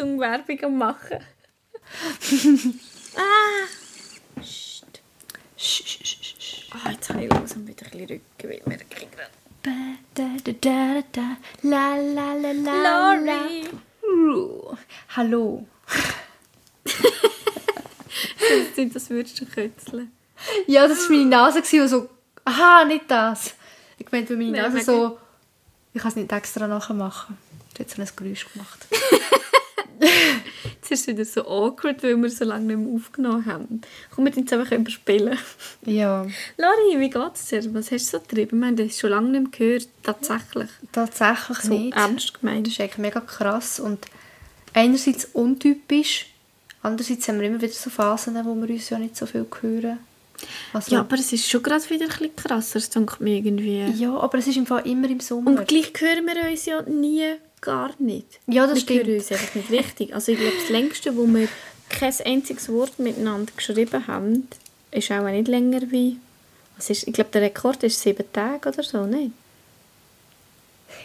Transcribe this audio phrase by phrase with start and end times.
[0.00, 1.18] Samsung-Werbung am machen.
[3.16, 3.66] ah!
[4.40, 4.86] Psst.
[6.72, 9.30] Oh, jetzt habe ich langsam wieder ein bisschen Rücken, weil wir gerade...
[11.62, 13.68] La, la, la, la, Lori!
[14.02, 14.76] Uh,
[15.14, 15.66] hallo.
[16.84, 20.10] Das klingt, als würdest du kötzeln.
[20.66, 22.08] Ja, das war meine Nase, die so...
[22.44, 23.54] Aha, nicht das.
[23.98, 25.18] Ich meinte, meine Nase so...
[25.92, 27.36] Ich kann es nicht extra nachher machen.
[27.74, 28.86] Du hast so ein Geräusch gemacht.
[30.64, 33.80] Jetzt ist es wieder so awkward, weil wir so lange nicht mehr aufgenommen haben.
[34.14, 35.38] Komm, wir jetzt einfach überspielen.
[35.84, 36.22] Ja,
[36.56, 37.62] Lori, wie geht's dir?
[37.74, 38.58] Was hast du so getrieben?
[38.60, 39.88] Wir haben das schon lange nicht mehr gehört.
[40.02, 40.68] Tatsächlich.
[40.92, 41.96] tatsächlich So nicht.
[41.96, 42.66] ernst gemeint.
[42.66, 44.06] Das ist eigentlich mega krass und
[44.74, 46.26] einerseits untypisch,
[46.82, 49.98] andererseits haben wir immer wieder so Phasen, wo wir uns ja nicht so viel hören.
[50.72, 53.84] Also, Ja, aber es ist schon gerade wieder ein bisschen krasser, das denkt mir irgendwie.
[53.96, 55.50] ja, aber es ist im Fall immer im Sommer.
[55.50, 58.40] Und gleich hören wir uns ja nie gar nicht.
[58.46, 59.06] Ja, das wir stimmt.
[59.06, 60.14] hören uns einfach nicht richtig.
[60.14, 61.48] Also ich glaube, das längste, wo wir
[61.88, 64.48] kein einziges Wort miteinander geschrieben haben,
[64.90, 66.16] ist auch nicht länger wie...
[66.76, 69.32] Was ist, ich glaube, der Rekord ist sieben Tage oder so, nicht?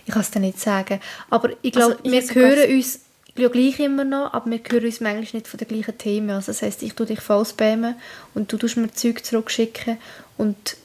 [0.05, 1.01] Ich kann es dir nicht sagen.
[1.29, 2.99] Aber ich glaube, Also, wir hören uns
[3.35, 6.29] ja gleich immer noch, aber wir hören uns manchmal nicht von den gleichen Themen.
[6.29, 7.95] Also das heisst, ich tue dich voll spammen
[8.33, 9.97] und du tust mir Zeug zurückschicken
[10.37, 10.77] und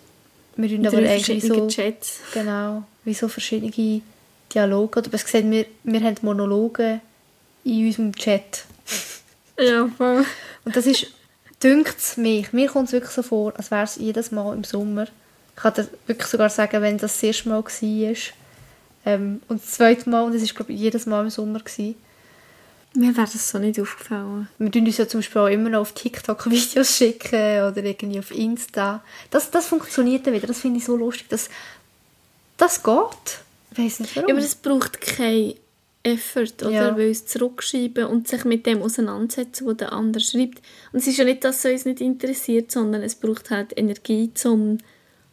[0.57, 1.69] wir tun aber eigentlich so...
[1.69, 2.19] Chats.
[2.34, 3.71] Genau, wie so verschiedene
[4.55, 5.01] Dialoge.
[5.01, 7.01] Oder besser gesagt, wir, wir haben Monologe
[7.65, 8.65] in unserem Chat.
[9.59, 10.25] Ja, voll.
[10.65, 11.06] Und das ist,
[11.62, 14.65] dünkt es mich, mir kommt es wirklich so vor, als wäre es jedes Mal im
[14.65, 15.05] Sommer.
[15.56, 18.15] Ich kann dir wirklich sogar sagen, wenn das das erste Mal war.
[19.06, 21.61] Ähm, und das zweite Mal, und das war glaube ich jedes Mal im Sommer.
[21.61, 21.97] Gewesen.
[22.94, 24.49] Mir wäre das so nicht aufgefallen.
[24.59, 28.19] Wir tun uns ja zum Beispiel auch immer noch auf TikTok Videos schicken oder irgendwie
[28.19, 29.03] auf Insta.
[29.31, 31.27] Das, das funktioniert dann wieder, das finde ich so lustig.
[31.28, 31.49] Das,
[32.56, 33.41] das geht.
[33.72, 34.28] Ich weiss nicht warum.
[34.28, 35.54] Ja, aber es braucht keinen
[36.03, 36.70] Effort, oder?
[36.70, 36.97] Ja.
[36.97, 40.62] Weil es zurückschreiben und sich mit dem auseinandersetzen, was der andere schreibt.
[40.92, 44.31] Und es ist ja nicht, dass es uns nicht interessiert, sondern es braucht halt Energie,
[44.44, 44.78] um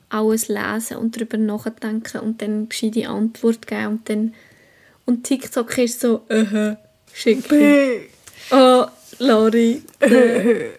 [0.09, 4.33] alles lesen und darüber nachdenken und dann eine gescheite Antwort geben und dann...
[5.05, 6.75] Und TikTok ist so, äh,
[7.13, 7.45] schick.
[8.51, 8.85] Oh,
[9.19, 9.81] Lori.
[10.01, 10.71] Mir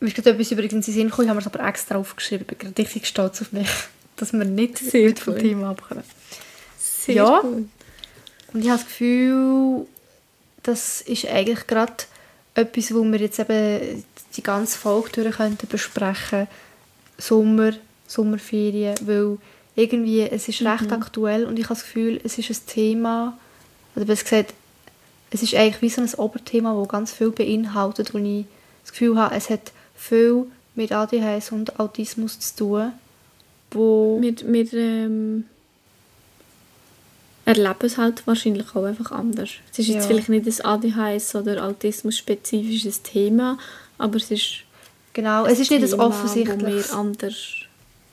[0.00, 2.42] ist gerade etwas übrigens in Sinn gekommen, ich habe es aber extra aufgeschrieben.
[2.42, 3.68] Ich bin gerade richtig stolz auf mich,
[4.16, 5.40] dass wir nicht, Sehr nicht vom cool.
[5.40, 6.04] Thema abkommen.
[6.78, 7.40] Sehr Ja.
[7.40, 7.68] gut.
[8.52, 9.86] Und ich habe das Gefühl,
[10.62, 11.92] das ist eigentlich gerade
[12.54, 14.04] etwas, wo wir jetzt eben
[14.36, 16.46] die ganze Folge durch könnten besprechen
[17.18, 17.72] Sommer,
[18.06, 19.38] Sommerferien, weil
[19.76, 23.36] irgendwie, es ist recht aktuell und ich habe das Gefühl, es ist ein Thema,
[23.96, 24.54] oder besser gesagt,
[25.30, 28.46] es ist eigentlich wie so ein Oberthema, das ganz viel beinhaltet und ich
[28.82, 30.46] das Gefühl habe, es hat viel
[30.76, 32.92] mit ADHS und Autismus zu tun,
[33.74, 34.18] wo...
[34.20, 35.44] Wir, wir ähm,
[37.44, 39.50] erleben es halt wahrscheinlich auch einfach anders.
[39.72, 40.08] Es ist jetzt Ja.
[40.08, 43.58] vielleicht nicht ein ADHS oder Autismus-spezifisches Thema,
[43.98, 44.64] aber es ist
[45.12, 46.60] Genau, es ist nicht das Thema, offensichtlich.
[46.62, 47.36] Wo wir anders,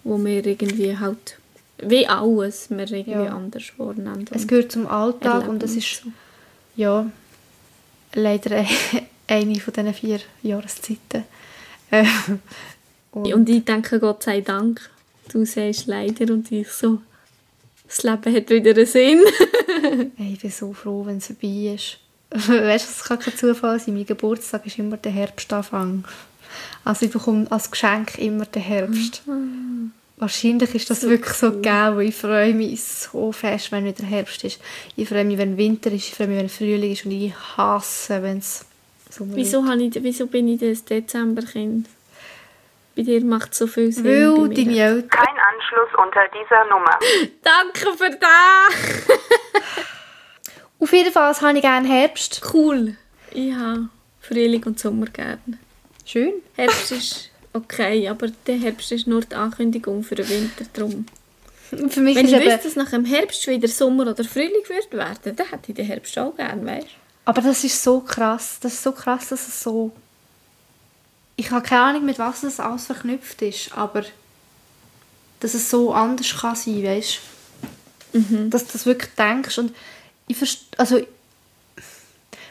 [0.03, 1.37] wo wir irgendwie halt,
[1.81, 3.35] wie alles, wir irgendwie Ja.
[3.35, 4.25] anders wahrnehmen.
[4.31, 6.09] Es gehört zum Alltag erleben und es und ist so.
[6.75, 7.09] ja
[8.13, 8.65] leider
[9.27, 11.23] eine von diesen vier Jahreszeiten.
[11.93, 12.05] Äh,
[13.11, 14.89] und, Und ich denke, Gott sei Dank,
[15.33, 17.01] du sagst leider und ich so,
[17.87, 19.19] das Leben hat wieder einen Sinn.
[20.17, 21.97] ey, ich bin so froh, wenn es vorbei ist.
[22.31, 23.93] weißt du, es kann kein Zufall sein.
[23.93, 26.05] Mein Geburtstag ist immer der Herbstanfang.
[26.83, 29.23] Also ich bekomme als Geschenk immer den Herbst.
[30.17, 31.53] Wahrscheinlich ist das So wirklich so cool.
[31.53, 34.59] gegeben, weil ich freue mich so fest, wenn wieder Herbst ist.
[34.95, 38.21] Ich freue mich, wenn Winter ist, ich freue mich, wenn Frühling ist und ich hasse,
[38.21, 38.65] wenn es
[39.09, 41.87] Sommer Wieso, ich, wieso bin ich das Dezemberkind?
[42.95, 44.05] Bei dir macht es so viel Sinn.
[44.05, 44.77] Weil deine.
[44.77, 45.09] Eltern...
[45.09, 46.99] Kein Anschluss unter dieser Nummer.
[47.41, 49.17] Danke für das!
[50.79, 52.41] Auf jeden Fall habe ich gerne Herbst.
[52.53, 52.95] Cool.
[53.31, 53.89] Ich habe
[54.19, 55.39] Frühling und Sommer gerne.
[56.05, 56.33] Schön.
[56.55, 60.65] Herbst ist okay, aber der Herbst ist nur die Ankündigung für den Winter.
[60.73, 61.05] Drum.
[61.69, 64.91] Für mich Wenn ist ich wüsste, dass nach dem Herbst wieder Sommer oder Frühling wird
[64.91, 66.87] werden, dann hätte ich den Herbst auch gerne, weißt
[67.25, 68.59] Aber das ist so krass.
[68.61, 69.91] Das ist so krass, dass es so...
[71.41, 74.03] Ich habe keine Ahnung, mit was das alles verknüpft ist, aber
[75.39, 77.19] dass es so anders kann sein, weißt
[78.13, 78.49] Mhm.
[78.49, 79.73] Dass du das wirklich denkst und
[80.27, 80.99] ich verst also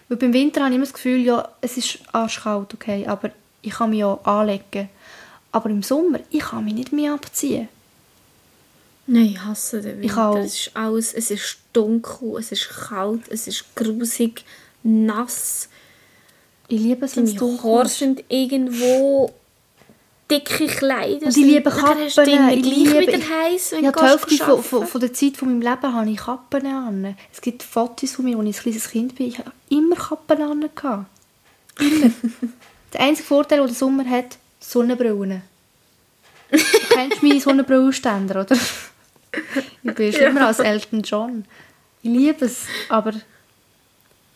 [0.08, 3.72] weil beim Winter habe ich immer das Gefühl, ja, es ist arschkalt, okay, aber ich
[3.72, 4.88] kann mich ja anlegen.
[5.52, 7.69] Aber im Sommer, ich kann mich nicht mehr abziehen.
[9.06, 10.31] Nein, ich hasse den Winter.
[10.31, 10.38] auch.
[10.38, 14.44] Es ist alles, es ist dunkel, es ist kalt, es ist grusig,
[14.82, 15.69] nass.
[16.70, 17.99] Ich liebe es, wenn es dunkel ist.
[17.99, 19.32] sind irgendwo
[20.31, 21.69] dicke Kleider Und ich liebe.
[21.69, 24.87] Nachher hast du Kappen, ich gleich liebe- wieder heiß, wenn Ja, du die Hälfte von,
[24.87, 27.17] von, der Zeit von meinem Leben habe ich Kappen an.
[27.32, 29.26] Es gibt Fotos von mir, als ich ein kleines Kind bin.
[29.26, 30.70] Ich habe immer Kappen an.
[30.70, 31.06] Immer.
[32.93, 35.43] der einzige Vorteil, den der Sommer hat, Sonnenbrillen.
[36.52, 36.58] Du
[36.90, 38.56] kennst meine Sonnenbrillenständer, oder?
[39.82, 41.44] Ich bin schon immer als Elton John.
[42.02, 43.20] Ich liebe es, aber der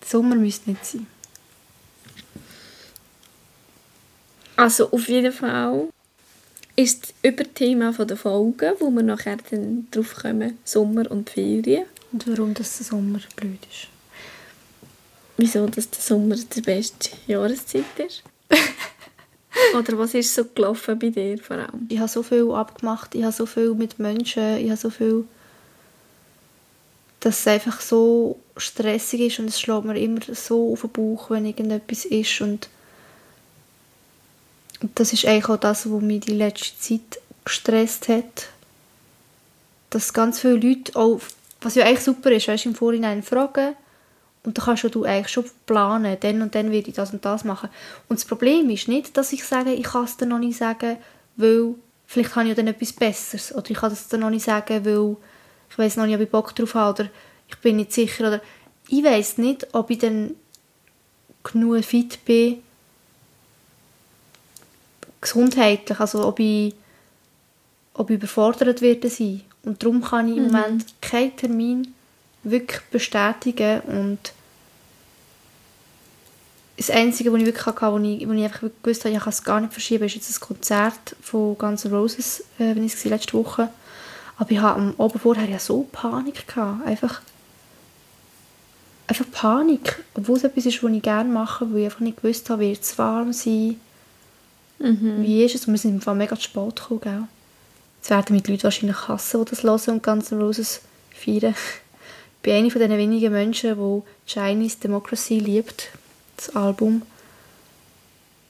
[0.04, 1.06] Sommer müsste nicht sein.
[4.56, 5.88] Also auf jeden Fall
[6.76, 11.86] ist das Überthema von der Folge, wo wir nachher dann drauf kommen, Sommer und Ferien.
[12.12, 13.88] Und warum das der Sommer blöd ist.
[15.36, 18.22] Wieso, dass der Sommer die beste Jahreszeit ist?
[19.76, 21.86] Oder was ist so gelaufen bei dir vor allem?
[21.88, 25.24] Ich habe so viel abgemacht, ich habe so viel mit Menschen, ich habe so viel,
[27.18, 31.30] dass es einfach so stressig ist und es schlägt mir immer so auf den Bauch,
[31.30, 32.68] wenn irgendetwas ist und
[34.94, 38.48] das ist eigentlich auch das, was mich die letzte Zeit gestresst hat.
[39.90, 41.20] Dass ganz viele Leute auch,
[41.60, 43.76] was ja eigentlich super ist, weißt, im Vorhinein fragen
[44.44, 47.44] und dann kannst du eigentlich schon planen, dann und dann werde ich das und das
[47.44, 47.70] machen.
[48.08, 50.98] Und das Problem ist nicht, dass ich sage, ich kann es dir noch nicht sagen,
[51.36, 51.74] weil
[52.06, 53.54] vielleicht habe ich ja dann etwas Besseres.
[53.54, 55.16] Oder ich kann es dir noch nicht sagen, weil
[55.70, 57.10] ich weiß noch nicht, ob ich Bock drauf habe oder
[57.48, 58.28] ich bin nicht sicher.
[58.28, 58.42] Oder
[58.88, 60.34] ich weiß nicht, ob ich dann
[61.42, 62.62] genug fit bin,
[65.24, 66.74] gesundheitlich, also ob ich,
[67.94, 69.42] ob ich überfordert werde sein.
[69.64, 71.94] Und darum kann ich im Moment keinen Termin
[72.42, 74.18] wirklich bestätigen und
[76.76, 79.30] das Einzige, was ich wirklich hatte, wo ich, wo ich einfach gewusst habe, ich kann
[79.30, 82.94] es gar nicht verschieben, ist jetzt das Konzert von Guns N' Roses, äh, wenn ich
[82.94, 83.68] es letzte Woche.
[84.36, 87.22] Aber ich hatte am Abend vorher ja so Panik gehabt, einfach
[89.06, 92.50] einfach Panik, obwohl es etwas ist, was ich gerne mache, weil ich einfach nicht gewusst
[92.50, 93.80] habe, wird es warm sein,
[94.78, 95.66] wie ist es?
[95.66, 97.22] Wir sind im Fall mega zu spät gekommen, gell?
[98.00, 100.80] Jetzt werden die Leute wahrscheinlich hassen, die das hören und N' Roses
[101.12, 101.54] feiern.
[102.36, 105.88] Ich bin eine von den wenigen Menschen, die Chinese Democracy liebt,
[106.36, 107.00] das Album.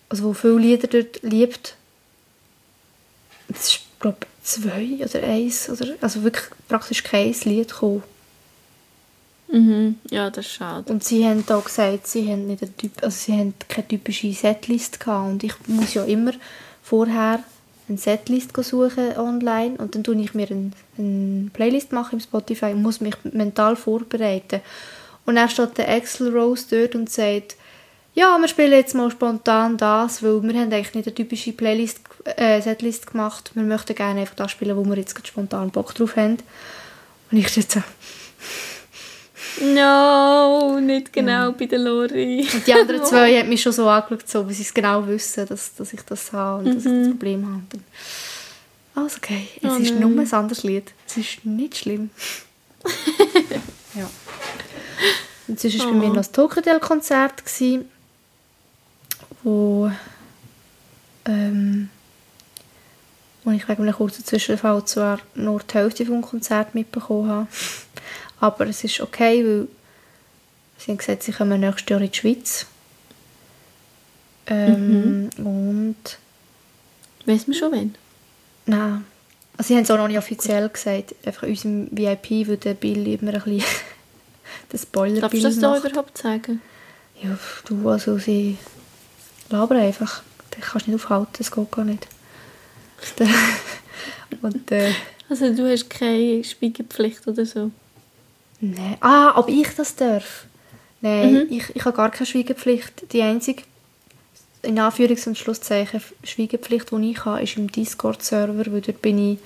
[0.09, 1.77] Also, wo viele Lieder dort liebt.
[3.49, 8.03] Es ist, glaube ich, zwei oder eins, oder, also wirklich praktisch kein Lied gekommen.
[9.49, 9.97] Mhm.
[10.11, 10.93] Ja, das ist schade.
[10.93, 15.01] Und sie haben auch gesagt, sie haben, nicht typ, also sie haben keine typische Setlist
[15.01, 15.31] gehabt.
[15.31, 16.33] Und ich muss ja immer
[16.83, 17.43] vorher
[17.89, 22.83] eine Setlist suchen online und dann tue ich mir eine, eine Playlist im Spotify und
[22.83, 24.61] muss mich mental vorbereiten.
[25.27, 27.57] Und dann steht der Axel Rose dort und sagt,
[28.15, 32.01] ja, wir spielen jetzt mal spontan das, weil wir haben eigentlich nicht eine typische Playlist,
[32.37, 33.51] äh, Setlist gemacht.
[33.55, 36.39] Wir möchten gerne einfach das spielen, wo wir jetzt spontan Bock drauf haben.
[37.31, 37.83] Und ich stehe so,
[39.61, 42.47] No, nicht genau bei der Lori.
[42.53, 45.47] Und die anderen zwei haben mich schon so angeschaut, so, weil sie es genau wissen,
[45.47, 47.63] dass, dass ich das habe und dass ich das Problem habe.
[47.71, 47.85] Dann,
[48.97, 50.01] alles okay, es Oh ist nein.
[50.01, 50.93] nur ein anderes Lied.
[51.07, 52.11] Es ist nicht schlimm.
[53.95, 54.09] ja.
[55.47, 56.09] Sonst war bei mir Oh.
[56.09, 56.33] noch das
[57.45, 57.89] gewesen,
[59.43, 59.91] wo,
[61.27, 61.91] ähm,
[63.45, 67.47] wo ich wegen einem kurzen Zwischenfall zwar nur die Hälfte vom Konzert mitbekommen habe.
[68.41, 69.69] Aber es ist okay, weil
[70.79, 72.67] sie haben gesagt, sie kommen nächstes Jahr in die Schweiz.
[74.47, 75.97] Ähm, Und
[77.27, 77.95] Weiss man schon, wenn?
[78.67, 79.05] nein,
[79.57, 81.15] also sie haben es auch noch nicht offiziell gesagt.
[81.25, 83.63] Einfach unserem VIP, der Bill immer ein bisschen
[84.73, 86.61] den spoiler Darfst du das da überhaupt sagen?
[87.23, 88.59] Ja, du, also sie
[89.49, 90.23] labern einfach.
[90.55, 92.07] Den kannst du nicht aufhalten, das geht gar nicht.
[94.43, 94.93] Und äh,
[95.29, 97.71] Also du hast keine Schweigepflicht oder so?
[98.73, 98.97] Nein.
[99.01, 100.47] Ah, ob ich das darf?
[101.01, 103.13] Nein, ich, ich habe gar keine Schweigepflicht.
[103.13, 103.63] Die einzige,
[104.63, 109.39] in Anführungs- und Schlusszeichen, Schweigepflicht, die ich habe, ist im Discord-Server, weil dort bin ich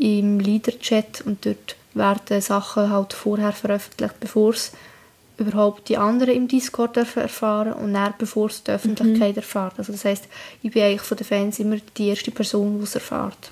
[0.00, 4.70] im Leader-Chat und dort werden Sachen halt vorher veröffentlicht, bevor es
[5.36, 9.74] überhaupt die anderen im Discord erfahren und dann, bevor es die Öffentlichkeit erfährt.
[9.78, 10.28] Also das heisst,
[10.62, 13.50] ich bin eigentlich von den Fans immer die erste Person, die es erfährt.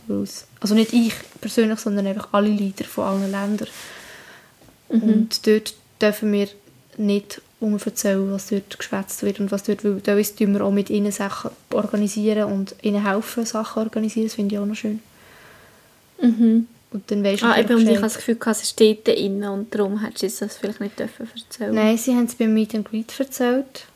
[0.60, 3.68] Also nicht ich persönlich, sondern einfach alle Leader von allen Ländern.
[4.88, 6.48] Und dort dürfen wir
[6.96, 10.90] nicht erzählen, was dort geschwätzt wird und was dort, weil teilweise tun wir auch mit
[10.90, 15.00] ihnen Sachen organisieren und ihnen helfen, Sachen organisieren, das finde ich auch noch schön.
[16.20, 16.68] Mhm.
[16.92, 19.42] Und dann weisst du Ah, eben, und ich habe das Gefühl, es steht da drin
[19.44, 22.74] und darum hättest du das vielleicht nicht dürfen erzählen Nein, sie haben es beim Meet
[22.74, 23.86] and Greet erzählt.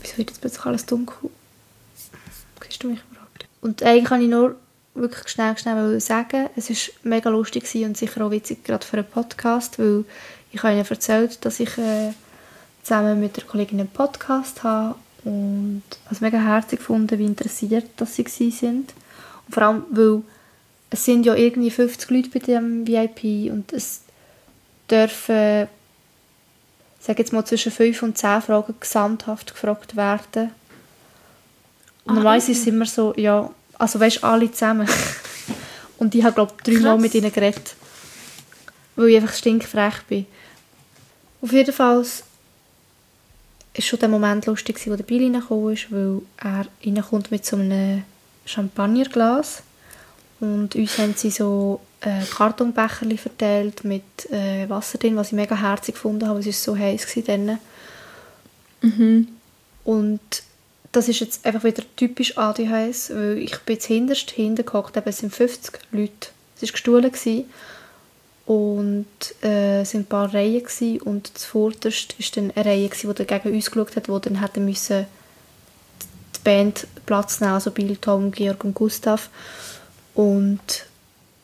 [0.00, 1.30] Wieso wird jetzt plötzlich alles dunkel?
[2.66, 3.46] Siehst du mich gefragt?
[3.60, 4.56] Und eigentlich kann ich nur
[4.98, 9.06] wirklich schnell, schnell sagen, es war mega lustig und sicher auch witzig, gerade für einen
[9.06, 10.04] Podcast, weil
[10.52, 12.12] ich habe ihnen erzählt, dass ich äh,
[12.82, 18.16] zusammen mit der Kollegin einen Podcast habe Und also mega herzig gefunden, wie interessiert dass
[18.16, 18.94] sie sind.
[19.46, 20.22] Und vor allem, weil
[20.90, 24.02] es sind ja irgendwie 50 Leute bei dem VIP und es
[24.90, 25.68] dürfen,
[27.00, 30.50] sage jetzt mal, zwischen 5 und 10 Fragen gesamthaft gefragt werden.
[32.04, 34.88] Und Ah, normalerweise ist es immer so, ja, also weißt alle zusammen.
[35.98, 37.02] und ich habe, glaube ich, dreimal Krass.
[37.02, 37.74] mit ihnen geredet.
[38.96, 40.26] Weil ich einfach stinkfrech bin.
[41.40, 46.66] Auf jeden Fall war schon der Moment lustig, wo der Billy reingekommen ist, weil er
[46.84, 48.02] reinkommt mit so einem
[48.44, 49.62] Champagnerglas.
[50.40, 55.56] Und uns haben sie so äh, Kartonbecher verteilt mit äh, Wasser drin, was ich mega
[55.56, 57.58] herzig gefunden habe, weil es war so heiß war.
[58.82, 59.28] Mhm.
[59.84, 60.20] Und
[60.92, 65.18] das ist jetzt einfach wieder typisch ADHS, weil ich bin jetzt hinterst hinten gehockt, es
[65.18, 66.28] sind 50 Leute.
[66.56, 67.12] Es war gestohlen
[68.46, 69.06] und
[69.42, 71.00] äh, es waren ein paar Reihen gewesen.
[71.02, 74.66] und zuvorderst war dann eine Reihe, gewesen, die gegen uns geschaut hat, wo dann hätten
[74.66, 79.28] die Band Platz nehmen, also Bill, Tom, Georg und Gustav.
[80.14, 80.86] Und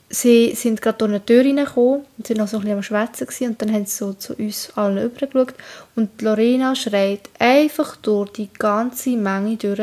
[0.08, 3.26] sie sind gerade durch eine Tür reingekommen und sind noch so ein bisschen am Schwätzen
[3.26, 3.48] gewesen.
[3.48, 5.54] und dann haben sie so zu uns allen rübergeschaut
[5.96, 9.80] und Lorena schreit einfach durch die ganze Menge durch,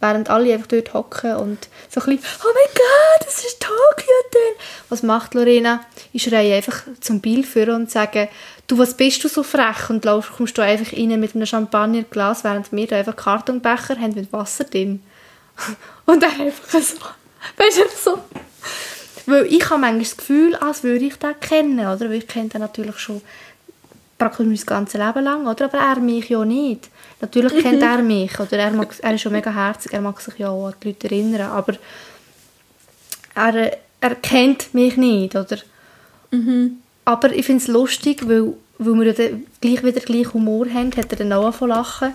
[0.00, 4.14] während alle einfach dort hocken und so ein bisschen «Oh mein Gott, das ist Tokio
[4.34, 5.84] denn!» Was macht Lorena?
[6.12, 8.28] Ich schreie einfach zum Bill vor und sage
[8.66, 12.72] «Du, was bist du so frech?» und kommst du einfach rein mit einem Champagnerglas, während
[12.72, 15.02] wir da einfach Kartonbecher haben mit Wasser drin.
[16.06, 16.96] Und er einfach so,
[17.56, 18.18] weißt du, so
[19.26, 22.00] weil ich habe manchmal das Gefühl, als würde ich den kennen, oder?
[22.00, 23.22] Weil ich kenne den natürlich schon
[24.18, 25.64] praktisch mein ganzes Leben lang, oder?
[25.64, 26.88] Aber er mich ja nicht.
[27.20, 28.58] Natürlich kennt er mich, oder?
[28.58, 31.06] Er, mag, er ist schon mega herzig, er mag sich ja auch an die Leute
[31.06, 31.74] erinnern, aber
[33.34, 35.58] er, er kennt mich nicht, oder?
[37.04, 41.10] Aber ich finde es lustig, weil, weil wir ja gleich wieder gleich Humor haben, hat
[41.10, 42.12] er dann auch angefangen lachen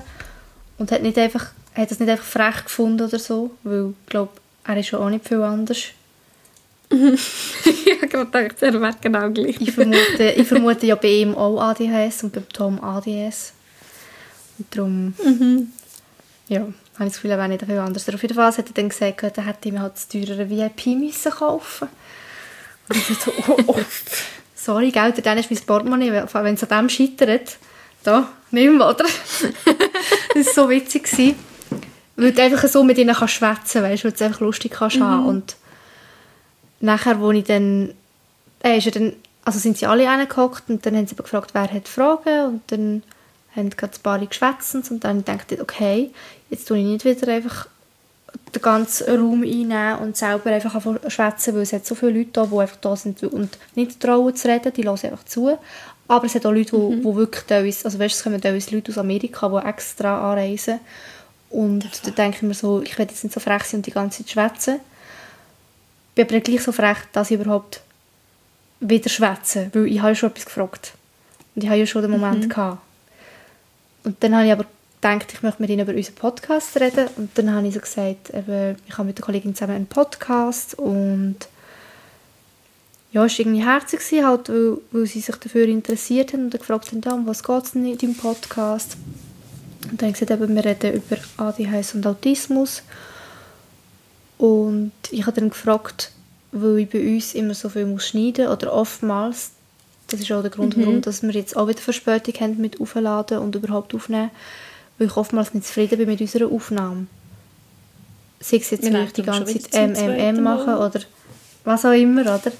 [0.77, 4.31] und hat, nicht einfach, hat das nicht einfach frech gefunden oder so, weil ich glaube,
[4.63, 5.83] er ist ja auch nicht viel anders.
[6.89, 9.59] Ich habe gerade gedacht, er wäre genau gleich.
[9.59, 13.53] Ich vermute, ich vermute ja bei ihm auch ADHS und bei Tom ADS.
[14.57, 15.13] Und darum,
[16.47, 18.07] ja, habe ich das Gefühl, er wäre nicht viel anders.
[18.07, 21.31] Auf jeden Fall hat er dann gesagt, er hätte ihm halt das teurere VIP müssen
[21.31, 21.89] kaufen
[22.87, 23.79] Und ich so, oh, oh.
[24.55, 27.57] sorry, gell, dann ist mein Portemonnaie, wenn es an dem scheitert,
[28.03, 29.05] da, nimm mal, oder?
[30.35, 31.03] das war so witzig.
[31.03, 31.35] Gewesen,
[32.15, 34.99] weil du einfach so mit ihnen kannst schwätzen kannst, weil du es einfach lustig kannst
[34.99, 35.25] haben.
[35.25, 35.55] Und
[36.85, 37.93] nachher, wo ich dann,
[38.63, 39.13] äh, ist er dann,
[39.43, 42.61] also sind sie alle reingehockt und dann haben sie aber gefragt, wer hat Fragen und
[42.67, 43.03] dann
[43.55, 46.11] haben gerade ein paar geschwätzt und dann dachte ich, okay,
[46.49, 47.67] jetzt tue ich nicht wieder einfach
[48.53, 52.45] den ganzen Raum einnehmen und selber einfach schwätzen, weil es hat so viele Leute da,
[52.45, 55.57] die einfach da sind und nicht trauen zu reden, die hören einfach zu.
[56.07, 58.91] Aber es hat auch Leute, die, die wirklich teilweise, also weißt, es kommen teilweise Leute
[58.91, 60.79] aus Amerika, die extra anreisen.
[61.49, 63.91] Und da denke ich mir so, ich werde jetzt nicht so frech sein und die
[63.91, 64.79] ganze Zeit schwätzen
[66.15, 67.81] bin aber gleich so frech, dass ich überhaupt
[68.79, 70.93] wieder schwätze, weil ich habe ja schon etwas gefragt.
[71.55, 72.81] Und ich habe ja schon den Moment gehabt.
[74.03, 74.65] Und dann habe ich aber
[75.01, 77.07] gedacht, ich möchte mit ihnen über unseren Podcast reden.
[77.17, 80.75] Und dann habe ich so gesagt, eben, ich habe mit der Kollegin zusammen einen Podcast
[80.75, 81.37] und
[83.11, 86.59] ja, es war irgendwie herzig, halt, weil, weil sie sich dafür interessiert haben und dann
[86.59, 88.97] gefragt haben, ja, um was geht es denn in deinem Podcast?
[89.89, 92.83] Und dann habe ich gesagt, eben, wir reden über ADHS und Autismus.
[94.37, 96.11] Und ich habe dann gefragt,
[96.51, 99.51] weil ich bei uns immer so viel muss schneiden oder oftmals,
[100.07, 103.39] das ist auch der Grund, warum dass wir jetzt auch wieder Verspätung haben mit Aufladen
[103.39, 104.31] und überhaupt aufnehmen,
[104.97, 107.07] weil ich oftmals nicht zufrieden bin mit unserer Aufnahme.
[108.39, 110.57] Sei es jetzt, ich die ganze Zeit MMM Mal.
[110.57, 111.03] mache oder
[111.63, 112.51] was auch immer, oder?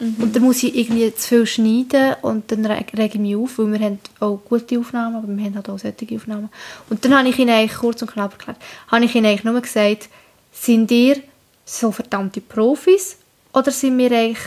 [0.00, 3.58] Und dann muss ich irgendwie zu viel schneiden und dann reg rege ich mich auf,
[3.58, 6.50] weil wir haben auch gute Aufnahmen, aber wir haben halt auch solche Aufnahmen.
[6.88, 8.58] Und dann habe ich ihnen eigentlich kurz und knapp erklärt,
[8.88, 10.08] habe ich ihnen eigentlich nur gesagt,
[10.52, 11.22] sind ihr
[11.64, 13.16] so verdammte Profis
[13.52, 14.38] oder sind wir eigentlich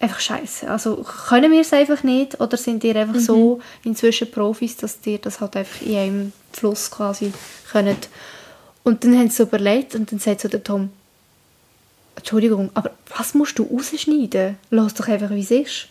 [0.00, 0.68] einfach scheiße?
[0.68, 5.18] Also können wir es einfach nicht oder sind ihr einfach so inzwischen Profis, dass ihr
[5.18, 7.32] das halt einfach in einem Fluss quasi
[7.70, 8.08] könnt?
[8.82, 10.90] Und dann haben sie so überlegt und dann sagt so der Tom,
[12.14, 14.56] Entschuldigung, aber was musst du rausschneiden?
[14.70, 15.88] Lass doch einfach, wie es ist.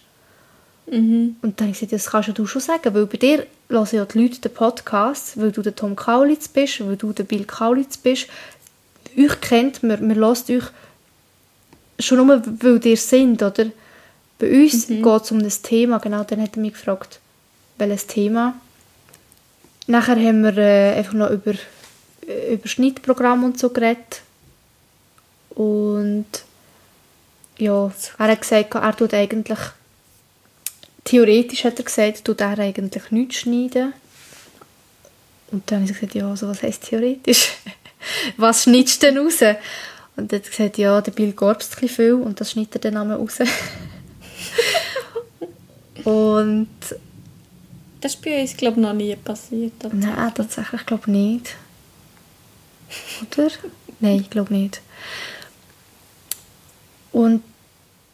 [0.87, 4.05] Und dann habe ich gesagt, das kannst du schon sagen, weil bei dir hören ja
[4.05, 7.97] die Leute den Podcast, weil du der Tom Kaulitz bist, weil du der Bill Kaulitz
[7.97, 8.27] bist.
[9.17, 10.63] Euch kennt man, man hört euch
[11.99, 13.67] schon nur, weil ihr sind, oder?
[14.37, 17.19] Bei uns geht es um das Thema, genau, dann hat er mich gefragt,
[17.77, 18.55] welches Thema.
[19.87, 21.53] Nachher haben wir äh, einfach noch über,
[22.27, 24.21] äh, über Schnittprogramm und so geredet.
[25.51, 26.25] Und
[27.57, 29.59] ja, er hat gesagt, er tut eigentlich,
[31.05, 33.93] theoretisch hat er gesagt, tut er eigentlich nichts schneiden.
[35.51, 37.53] Und dann habe ich gesagt, ja, also was heisst theoretisch?
[38.37, 39.41] was schneidest du denn raus?
[40.17, 42.91] Und dann hat er gesagt, ja, der Bill gorbst ein viel und das schneidet er
[42.91, 43.39] dann raus.
[46.05, 46.69] und
[48.01, 49.73] Das ist bei uns, glaube ich, noch nie passiert.
[49.83, 49.95] oder?
[49.95, 51.55] nein, tatsächlich glaube ich nicht.
[53.21, 53.49] Oder?
[53.99, 54.81] Nein, ich glaube nicht.
[57.11, 57.41] Und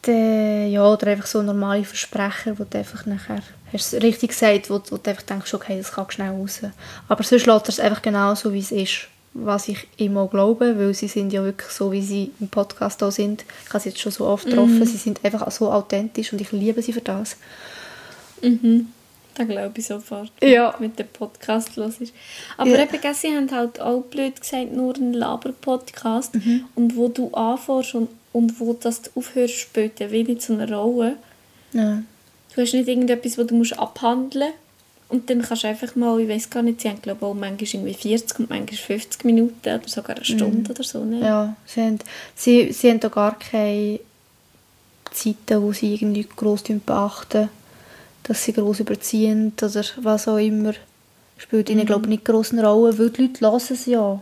[0.08, 4.30] äh, ja, oder einfach so normale Versprecher, wo du einfach nachher, hast du es richtig
[4.30, 6.62] gesagt, wo, wo du einfach denkst, okay, das kann schnell raus.
[7.08, 9.08] Aber sonst lässt er es einfach genau so, wie es ist.
[9.34, 13.12] Was ich immer glaube, weil sie sind ja wirklich so, wie sie im Podcast auch
[13.12, 13.46] sind.
[13.66, 16.52] Ich habe sie jetzt schon so oft getroffen, sie sind einfach so authentisch und ich
[16.52, 17.38] liebe sie für das.
[18.42, 18.88] Mhm.
[19.36, 20.32] Das glaube ich sofort.
[20.44, 20.76] Ja.
[20.80, 22.14] Mit dem Podcast los ist.
[22.58, 22.84] Aber Ja.
[22.84, 26.36] eben, sie haben halt auch blöd gesagt, nur einen Laber-Podcast.
[26.36, 26.66] Mhm.
[26.76, 30.70] Und wo du anfährst und, und wo das du aufhörst, spielt ja wenig zu einer
[30.76, 31.16] Rolle.
[31.72, 32.04] Ja.
[32.54, 34.58] Du hast nicht irgendetwas, das du musst abhandeln musst.
[35.12, 37.34] Und dann kannst du einfach mal, ich weiß gar nicht, sie haben glaube ich auch
[37.34, 41.04] manchmal irgendwie 40 und manchmal 50 Minuten oder sogar eine Stunde oder so.
[41.04, 41.20] Ne?
[41.20, 42.00] Ja, sie haben,
[42.34, 44.00] sie, sie haben da gar keine
[45.12, 47.50] Zeiten, wo sie irgendwie gross beachten,
[48.24, 50.74] dass sie gross überziehen oder was auch immer.
[51.38, 54.22] Spielt ihnen, glaube ich, nicht gross eine Rolle, weil die Leute hören es ja.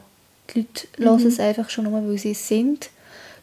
[0.56, 0.66] Die
[0.98, 2.90] Leute hören es einfach schon nur, weil sie es sind.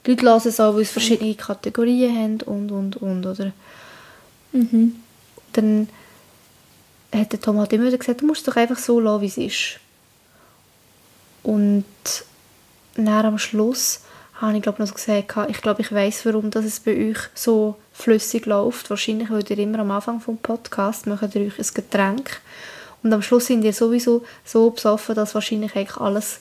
[0.04, 3.52] Die Leute hören es auch, weil es verschiedene Kategorien haben und, und, und, oder?
[4.50, 4.96] Mhm.
[5.52, 5.88] Dann
[7.14, 9.26] hat der Tom halt immer wieder gesagt, du musst es doch einfach so lassen, wie
[9.26, 9.80] es ist.
[11.42, 11.84] Und
[12.96, 14.00] dann am Schluss
[14.40, 17.18] habe ich glaube noch so gesagt, ich glaube, ich weiß, warum dass es bei euch
[17.34, 18.90] so flüssig läuft.
[18.90, 22.40] Wahrscheinlich, weil ihr immer am Anfang vom Podcast macht ihr euch ein Getränk
[23.02, 26.40] und am Schluss sind ihr sowieso so besoffen, dass wahrscheinlich eigentlich alles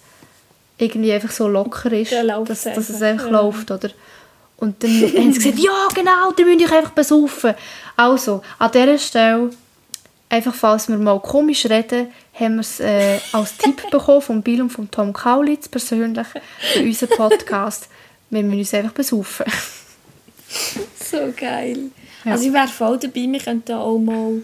[0.78, 3.42] irgendwie einfach so locker ist, Ja, dass, dass es einfach, einfach ja.
[3.42, 3.90] läuft, oder?
[4.58, 7.54] Und dann haben sie gesagt, ja genau, ihr müsst euch einfach besaufen.
[7.96, 9.52] Also, an dieser Stelle,
[10.30, 14.62] einfach falls wir mal komisch reden, haben wir es äh, als Tipp bekommen von Bill
[14.62, 16.28] und von Tom Kaulitz persönlich
[16.74, 17.90] für unseren Podcast.
[18.30, 19.46] Wir müssen uns einfach besaufen.
[21.04, 21.92] So geil.
[22.24, 22.32] Ja.
[22.32, 24.42] Also ich wäre voll dabei, wir könnten auch mal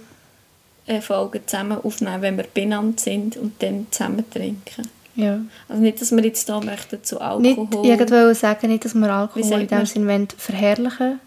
[0.88, 4.90] eine Folge zusammen aufnehmen, wenn wir benannt sind und dann zusammen trinken.
[5.16, 5.40] Ja.
[5.70, 7.86] Also nicht, dass wir jetzt hier möchten zu Nicht, Alkohol.
[7.86, 9.86] ich wollte sagen, nicht, dass wir Alkohol in dem?
[9.86, 11.20] Sinne verherrlichen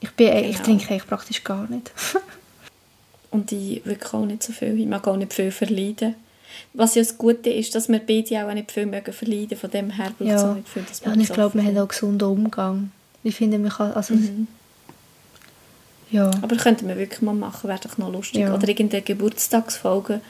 [0.00, 0.64] ich, bin, ich Genau.
[0.64, 1.90] trinke eigentlich praktisch gar nicht.
[3.30, 4.78] Und ich wirklich auch nicht so viel.
[4.78, 6.14] Ich mag auch nicht viel verleiden.
[6.72, 9.56] Was ja das Gute ist, dass wir beide auch nicht viel mögen verleiden.
[9.56, 10.50] Von dem her braucht es Ja.
[10.50, 12.90] auch nicht viel, dass Ja, und ich glaube, wir haben auch einen gesunden Umgang.
[13.22, 14.46] Ich finde, man kann, also, Mhm.
[16.10, 16.30] ja.
[16.42, 18.40] Aber könnten wir wirklich mal machen, wäre doch noch lustig.
[18.42, 18.54] Ja.
[18.54, 20.20] Oder irgendeine Geburtstagsfolge.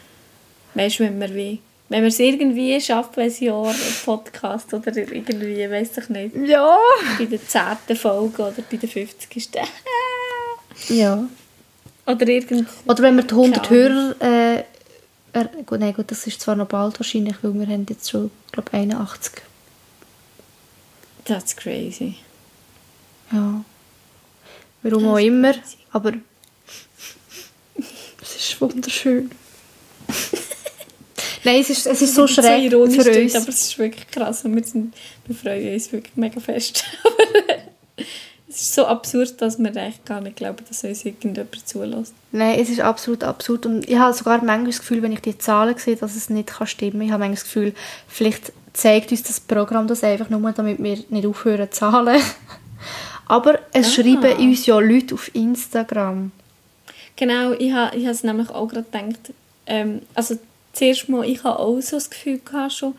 [0.74, 1.60] Weißt du, wenn wir wie...
[1.88, 6.78] Wenn wir es irgendwie schaffen, ein Jahr, ein Podcast oder irgendwie, weiß ich nicht, Ja.
[7.18, 7.96] bei der 10.
[7.96, 9.48] Folge oder bei der 50.
[10.88, 11.24] Ja.
[12.14, 12.68] Oder irgend...
[12.86, 14.64] Oder wenn wir die 100 Keine Hörer, äh,
[15.32, 18.30] er, gut, nein, gut, das ist zwar noch bald wahrscheinlich, weil wir haben jetzt schon,
[18.52, 19.42] glaube 81.
[21.24, 22.16] That's crazy.
[23.32, 23.64] Ja.
[24.82, 25.76] Warum auch immer, crazy.
[25.92, 26.14] aber
[28.20, 29.30] es ist wunderschön.
[31.44, 33.36] nein, es ist, es ist so So schräg ironisch für uns.
[33.36, 34.94] aber es ist wirklich krass und wir, sind,
[35.26, 36.84] wir freuen uns wirklich mega fest.
[38.60, 42.12] Es ist so absurd, dass wir eigentlich gar nicht glauben, dass uns irgendjemand zulässt.
[42.30, 43.64] Nein, es ist absolut absurd.
[43.64, 46.48] Und ich habe sogar manchmal das Gefühl, wenn ich die Zahlen sehe, dass es nicht
[46.50, 47.00] kann stimmen kann.
[47.00, 47.74] Ich habe manchmal das Gefühl,
[48.06, 52.20] vielleicht zeigt uns das Programm das einfach nur, damit wir nicht aufhören zu zahlen.
[53.26, 53.90] Aber es Ah.
[54.02, 56.30] schreiben uns ja Leute auf Instagram.
[57.16, 59.32] Genau, ich habe ich es nämlich auch gerade gedacht,
[59.64, 60.38] ähm, also
[60.74, 62.94] zuerst mal, ich habe auch so das Gefühl gehabt schon,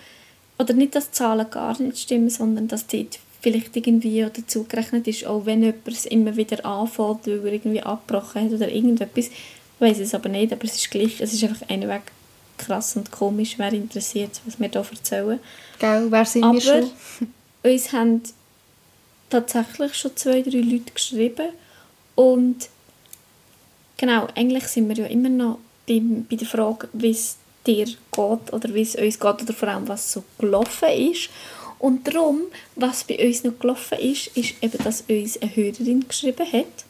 [0.57, 4.63] oder nicht, dass die Zahlen gar nicht stimmen, sondern dass dort vielleicht irgendwie auch dazu
[4.63, 8.71] gerechnet ist, auch wenn jemand es immer wieder anfällt, weil er irgendwie abgebrochen hat oder
[8.71, 9.31] irgendetwas, ich
[9.79, 12.03] weiß es aber nicht, aber es ist gleich, es ist einfach ein Weg
[12.57, 15.39] krass und komisch, wer interessiert, was wir hier erzählen.
[15.79, 16.91] Gell, wer sind Aber wir schon?
[17.71, 18.21] uns haben
[19.29, 21.49] tatsächlich schon zwei, drei Leute geschrieben
[22.15, 22.69] und
[23.97, 27.97] genau, eigentlich sind wir ja immer noch beim, bei der Frage, wie es dir geht
[28.53, 31.29] oder wie es uns geht oder vor allem, was so gelaufen ist.
[31.81, 32.41] Und darum,
[32.75, 36.85] was bei uns noch gelaufen ist, ist eben, dass uns eine Hörerin geschrieben hat,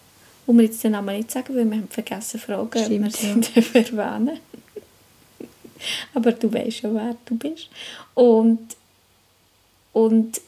[0.46, 3.16] wo wir jetzt den Namen nicht sagen, weil wir haben vergessen fragen, ob wir Stimmt,
[3.16, 3.36] sie ja.
[3.56, 4.40] dürfen erwähnen
[6.14, 7.70] Aber du weißt ja, wer du bist.
[8.16, 8.60] Und,
[9.94, 10.42] und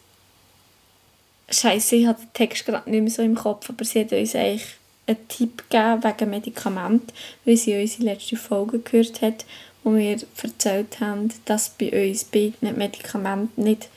[1.49, 4.35] Scheiße, ich habe den Text gerade nicht mehr so im Kopf, aber sie hat uns
[4.35, 4.75] eigentlich
[5.07, 7.13] einen Tipp gegeben wegen Medikament,
[7.45, 9.45] weil sie unsere letzte Folge gehört hat,
[9.85, 13.87] wo wir erzählt haben, dass bei uns beiden Medikamente nicht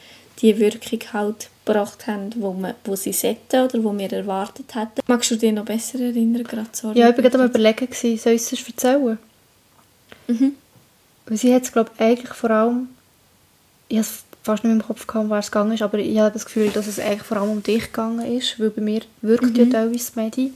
[0.41, 5.01] die Wirkung halt gebracht haben, wo, man, wo sie sollten oder wo wir erwartet hätten.
[5.07, 6.45] Magst du dich noch besser erinnern?
[6.45, 6.99] Gerade, sorry.
[6.99, 9.19] Ja, ich war gerade am überlegen, gewesen, soll ich es erzählen?
[10.29, 10.53] Mhm.
[11.27, 12.89] Weil sie hat es, glaube ich, eigentlich vor allem...
[13.89, 15.99] Ich habe es fast nicht mehr im Kopf gehabt, um was es gegangen ist, aber
[15.99, 18.83] ich habe das Gefühl, dass es eigentlich vor allem um dich gegangen ist, weil bei
[18.83, 20.53] mir wirkt ja teilweise Medi.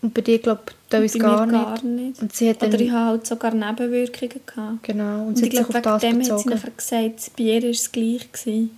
[0.00, 2.20] Und bei dir, glaube ich, teilweise gar, gar nicht.
[2.20, 2.70] Und sie hat dann...
[2.70, 4.82] Oder ich habe halt sogar Nebenwirkungen gehabt.
[4.82, 6.50] Genau, und Und sie ich hat sich glaube, auf wegen das dem hat sie bezogen.
[6.50, 8.32] nachher gesagt, bei ihr war es gleich.
[8.32, 8.70] Gewesen.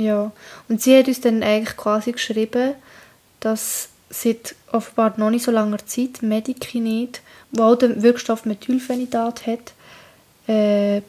[0.00, 0.32] Ja,
[0.70, 2.74] und sie hat uns dann eigentlich quasi geschrieben,
[3.40, 9.74] dass seit offenbar noch nicht so langer Zeit Medikinet, wo auch den Wirkstoff Methylphenidat hat,
[10.48, 11.02] äh,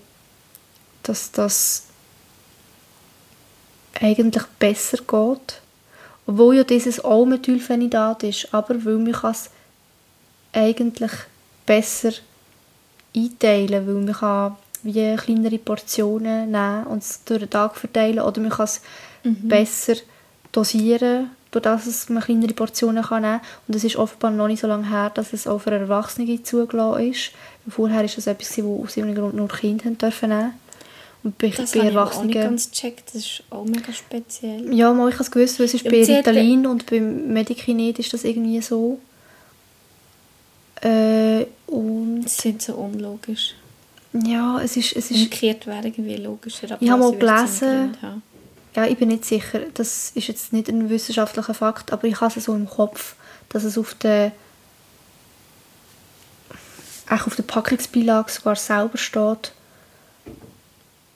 [1.04, 1.86] dass das
[4.02, 5.62] eigentlich besser geht.
[6.28, 9.50] Obwohl ja dieses auch Methylphenidat ist, aber weil man kann es
[10.52, 11.14] eigentlich
[11.66, 12.12] besser
[13.16, 18.42] einteilen, weil man kann wie kleinere Portionen nehmen und es durch den Tag verteilen oder
[18.42, 18.82] man kann es
[19.24, 19.96] besser
[20.52, 24.62] dosieren, durch das es man kleinere Portionen kann nehmen und es ist offenbar noch nicht
[24.62, 27.32] so lange her, dass es auch für Erwachsene zugelassen ist.
[27.70, 30.54] Vorher war das etwas, das aus irgendeinem Grund nur Kinder haben dürfen nehmen
[31.24, 32.44] und bei, Das bei habe ich auch nicht Erwachsenen...
[32.44, 33.10] ganz gecheckt.
[33.14, 34.74] Das ist auch mega speziell.
[34.74, 38.00] Ja, mal, ich habe es gewusst, weil es ist Ja, bei Ritalin und beim Medikinet
[38.00, 39.00] ist das irgendwie so.
[40.82, 43.54] Äh, und Das ist so unlogisch.
[44.14, 46.78] Ja, es ist, es ist Umgekehrt wäre irgendwie logischer.
[46.80, 47.96] Ich habe mal gelesen-.
[48.76, 49.62] Ja, ich bin nicht sicher.
[49.74, 53.16] Das ist jetzt nicht ein wissenschaftlicher Fakt, aber ich habe es so im Kopf,
[53.50, 54.32] dass es auf der
[57.10, 59.52] auch auf der Packungsbeilage sogar selber steht.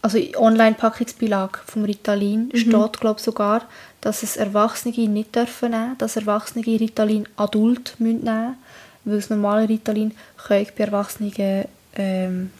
[0.01, 3.61] Also in Online-Packungsbeilage vom Ritalin steht, glaube ich, sogar,
[4.01, 8.57] dass es Erwachsene nicht dürfen nehmen, dass Erwachsene Ritalin adult müssen nehmen,
[9.05, 12.51] weil das normale Ritalin kann bei Erwachsenen ähm,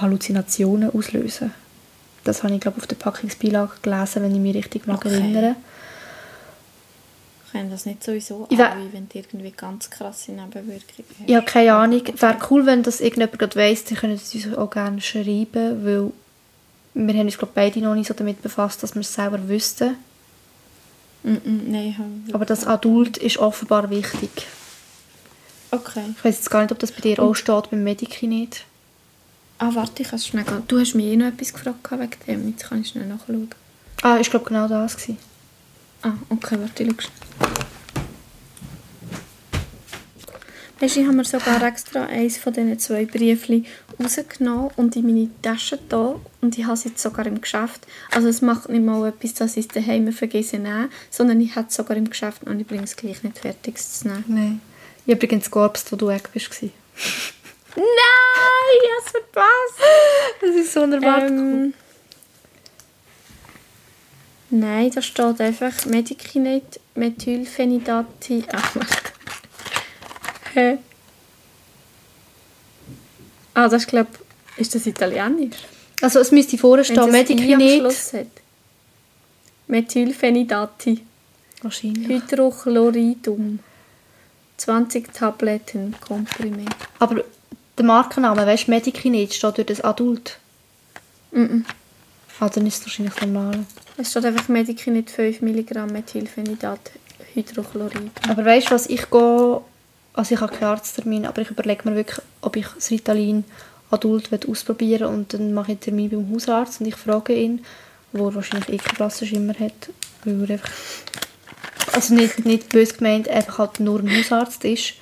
[0.00, 1.52] Halluzinationen auslösen.
[2.24, 5.12] Das habe ich, glaube auf der Packungsbeilage gelesen, wenn ich mich richtig mag Okay.
[5.14, 5.56] erinnere.
[7.52, 10.80] Können das nicht sowieso Ich we- alle, wenn die irgendwie ganz krasse Nebenwirkungen
[11.18, 11.24] haben?
[11.26, 12.02] Ich habe keine Ahnung.
[12.18, 16.10] Wäre cool, wenn das irgendjemand gerade weiss, dann können sie uns auch gerne schreiben, weil
[16.94, 19.96] wir haben uns, glaube beide noch nicht so damit befasst, dass wir es selber wüssten.
[21.22, 21.36] Mm
[21.70, 24.30] nein, Aber das Adult ist offenbar wichtig.
[25.70, 26.02] Okay.
[26.16, 28.64] Ich weiß jetzt gar nicht, ob das bei dir auch steht, beim Medikinet.
[29.64, 30.62] Ah, warte, ich kann es schnell gehen.
[30.68, 32.48] Du hast mich eh noch etwas gefragt wegen dem.
[32.50, 33.48] Jetzt kann ich schnell nachschauen.
[34.02, 34.94] Ah, ich glaube genau das.
[34.94, 35.16] Gewesen.
[36.02, 37.08] Ah, okay, warte, ich schau.
[40.80, 43.64] Weisst du, ich habe mir sogar extra eins von diesen zwei Briefchen
[43.98, 47.86] rausgenommen und in meine Tasche da und ich habe es jetzt sogar im Geschäft.
[48.10, 51.68] Also es macht nicht mal etwas, dass ich es daheim vergesse nehmen, sondern ich habe
[51.68, 54.24] es sogar im Geschäft und ich bringe es gleich nicht fertig zu nehmen.
[54.28, 54.60] Nein.
[55.06, 56.50] Ich habe übrigens gearbeitet, wo du weg bist.
[57.76, 57.86] Nein,
[58.82, 59.80] ich habe es verpasst!
[60.40, 61.30] Das ist so unerwartet.
[61.30, 61.74] Ähm,
[64.50, 68.44] nein, da steht einfach Medikinet Methylphenidati.
[68.52, 68.94] Ach, warte.
[70.54, 70.78] Hä?
[73.54, 74.10] Ah, das ist, glaube
[74.56, 75.56] ist das italienisch?
[76.00, 78.30] Also es müsste vorne stehen, Medikinet.
[79.66, 81.04] Methylphenidati.
[81.62, 82.08] Wahrscheinlich.
[82.08, 83.58] Hydrochloridum.
[84.56, 86.74] 20 Tabletten Komprimiert.
[86.98, 87.24] Aber
[87.78, 90.38] der Markenname, weißt du, Medikinet steht durch das Adult.
[91.32, 91.64] Mhm.
[92.40, 93.64] Ah, dann ist es wahrscheinlich normal.
[93.96, 96.90] Es steht einfach Medikinet 5 Mg Methylphenidat
[97.34, 98.10] Hydrochlorid.
[98.28, 99.60] Aber weißt du was, ich gehe,
[100.14, 103.44] also ich habe keinen Arzttermin, aber ich überlege mir wirklich, ob ich das Ritalin
[103.90, 107.64] adult will ausprobieren und dann mache ich einen Termin beim Hausarzt und ich frage ihn,
[108.12, 109.90] wo er wahrscheinlich eh keinen Blasenschimmer hat,
[110.24, 110.70] weil er einfach,
[111.92, 114.94] also nicht, nicht böse gemeint, einfach halt nur ein Hausarzt ist.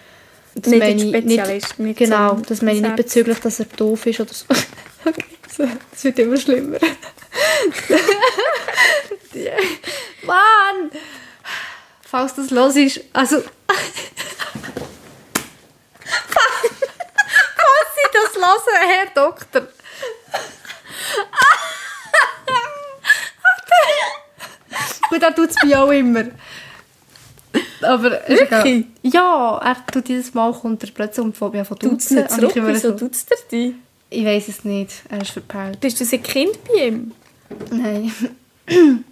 [0.55, 4.05] Das Nicht meine Spezialist, nicht genau, so das meine ich nicht bezüglich, dass er doof
[4.07, 4.45] ist oder so.
[5.05, 6.79] okay, so, das wird immer schlimmer.
[10.23, 10.91] Mann!
[12.03, 13.41] Falls das los ist, also...
[13.41, 13.49] Falls
[17.95, 19.69] Sie das hören, Herr Doktor.
[25.09, 26.25] Gut, er tut es mir auch immer.
[27.85, 28.11] Aber.
[28.27, 28.87] Wirklich?
[29.03, 32.29] Ja, er tut jedes Mal, kommt er plötzlich und fängt mich an zu duzen.
[32.29, 32.57] zurück?
[32.57, 33.75] immer Wieso es dir die?
[34.11, 35.81] ich weiß es nicht, er ist verpeilt.
[35.81, 37.13] Bist du ein Kind bei ihm?
[37.71, 38.13] Nein.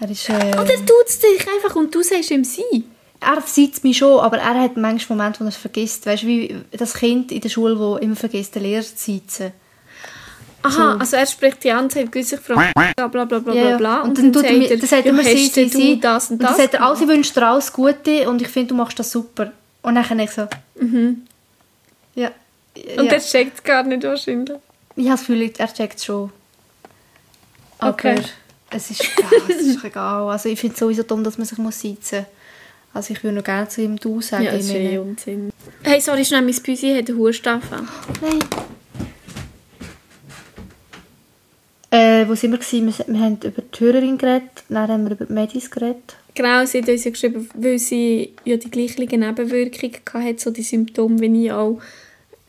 [0.00, 0.28] er ist...
[0.28, 2.84] Äh, Oder tut es dich einfach und du sagst ihm sie?
[3.22, 6.06] er sieht mich schon, aber er hat manchmal Momente, wo er es vergisst.
[6.06, 9.52] Weißt du, wie das Kind in der Schule, wo immer vergisst, den Lehrer zu sitzen.
[10.62, 13.70] Aha, also er spricht die an, sagt, grüß dich, Frau bla bla bla bla Ja,
[13.70, 13.76] ja.
[13.76, 14.02] bla.
[14.02, 16.00] Und, dann tut er das sagt ja, immer sie, sie, sie.
[16.00, 18.48] das und und das dann sagt er, also, ich wünsche dir alles Gute und ich
[18.48, 19.52] finde, du machst das super.
[19.82, 20.46] Und dann ich so,
[20.76, 21.22] Mhm.
[22.14, 22.30] ja.
[22.96, 23.12] Und ja.
[23.12, 24.56] er checkt es gar nicht wahrscheinlich.
[24.96, 26.30] Ich habe das Gefühl, er checkt es schon.
[27.78, 28.22] Aber Okay.
[28.70, 29.08] es ist, ja,
[29.48, 30.28] es ist egal.
[30.30, 32.26] Also ich finde es sowieso dumm, dass man sich muss sitzen muss.
[32.94, 34.44] Also ich würde noch gerne zu ihm «du» sagen.
[34.44, 35.50] Ja, das ist eh Unsinn.
[35.82, 37.88] Hey, sorry, schnell, mein Büsi hat einen Hustaffen.
[38.20, 38.38] Nein.
[41.92, 42.86] Äh, wo sind wir gewesen?
[43.06, 46.16] Wir, haben über die Hörerin geredet, dann haben wir über die Medis geredet.
[46.34, 50.62] Genau, sie hat uns ja geschrieben, weil sie ja die gleichen Nebenwirkungen hatte, so die
[50.62, 51.78] Symptome wie ich auch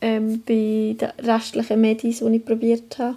[0.00, 3.16] ähm, bei den restlichen Medis, die ich probiert habe.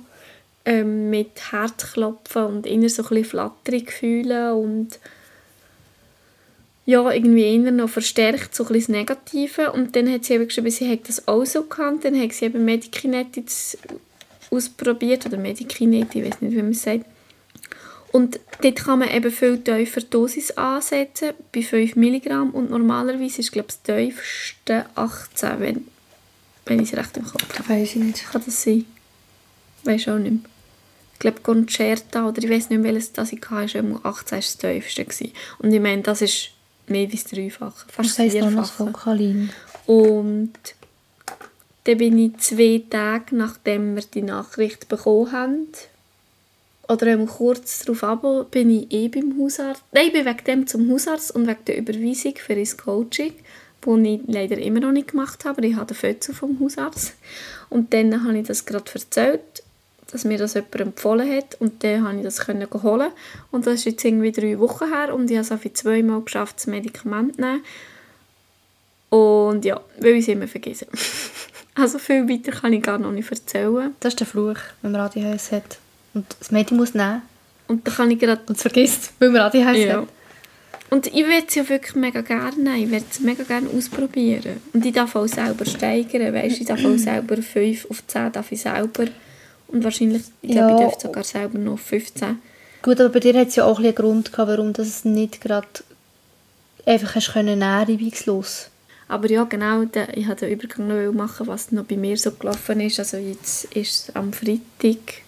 [0.65, 4.99] Ähm, mit Herzklopfen und inner so ein bisschen Flatterung fühlen und
[6.85, 9.71] ja, irgendwie eher noch verstärkt, so ein bisschen das Negative.
[9.71, 12.03] Und dann hat sie eben geschrieben, sie hätte das auch so gehabt.
[12.03, 13.37] Dann hat sie eben Medikinet
[14.49, 17.05] ausprobiert, oder Medikinet, ich weiß nicht, wie man es sagt.
[18.12, 22.51] Und dort kann man eben viel tiefer Dosis ansetzen, bei 5 Milligramm.
[22.51, 25.88] Und normalerweise ist, glaube ich, das tiefste 18, wenn,
[26.65, 27.69] wenn ich es recht im Kopf habe.
[27.69, 28.31] Weiß ich nicht.
[28.31, 28.86] Kann das sein?
[29.83, 30.51] Weiß auch nicht mehr.
[31.13, 34.38] Ich glaube, Concerta, oder ich weiß nicht mehr, welches das ich hatte, ist immer 18
[34.38, 35.03] das tiefste.
[35.03, 35.31] Gewesen.
[35.60, 36.51] Und ich meine, das ist
[36.88, 38.79] mehr als dreifache, fast Das heisst auch noch.
[38.79, 39.49] Vokalin.
[39.86, 40.53] Und
[41.88, 45.67] dann bin ich zwei Tage, nachdem wir die Nachricht bekommen haben,
[46.89, 49.84] oder kurz darauf ab, bin ich eh beim Hausarzt.
[49.91, 53.34] Nein, ich bin wegen dem zum Hausarzt und wegen der Überweisung für ein Coaching,
[53.82, 57.13] das ich leider immer noch nicht gemacht habe, aber ich habe den Foto vom Hausarzt.
[57.69, 59.63] Und dann habe ich das gerade erzählt,
[60.12, 63.12] dass mir das jemand empfohlen hat und dann konnte ich das können holen.
[63.52, 66.58] Und das ist jetzt irgendwie drei Wochen her und ich habe es auch zweimal geschafft,
[66.58, 67.63] das Medikament zu nehmen.
[69.10, 70.88] Und ja, weil ich es immer vergessen.
[71.77, 73.93] Also viel weiter kann ich gar noch nicht erzählen.
[73.99, 75.77] Das ist der Fluch, wenn man ADHS hat.
[76.13, 77.21] Und das Mädchen muss nehmen
[77.67, 78.41] Und da kann ich gerade...
[78.47, 80.01] und es vergisst, weil man ADHS Ja.
[80.01, 80.07] hat.
[80.89, 82.83] Und ich würde es ja wirklich mega gerne nehmen.
[82.83, 84.61] Ich würde es mega gerne ausprobieren.
[84.73, 86.33] Und ich darf auch selber steigern.
[86.33, 89.05] Weißt, ich darf auch selber 5 auf 10 darf ich selber.
[89.67, 90.75] Und wahrscheinlich, ich glaube, Ja.
[90.75, 92.39] ich dürfte sogar selber noch auf 15.
[92.81, 95.41] Gut, aber bei dir hat es ja auch ein einen Grund gehabt, warum das nicht
[95.41, 95.67] gerade
[96.85, 98.69] einfach hast können reibungslos.
[99.08, 102.32] Aber ja, genau, der, ich wollte den Übergang noch machen, was noch bei mir so
[102.32, 103.00] gelaufen ist.
[103.00, 105.22] Also jetzt ist es am Freitag...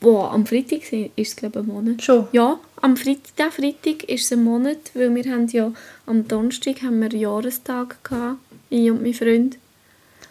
[0.00, 2.02] Boah, am Freitag ist es, glaube ich, ein Monat.
[2.02, 2.28] Schon?
[2.32, 5.72] Ja, am Freitag, der Freitag ist es ein Monat, weil wir haben ja
[6.06, 8.38] am Donnerstag haben wir Jahrestag gehabt,
[8.68, 9.56] ich und mein Freund.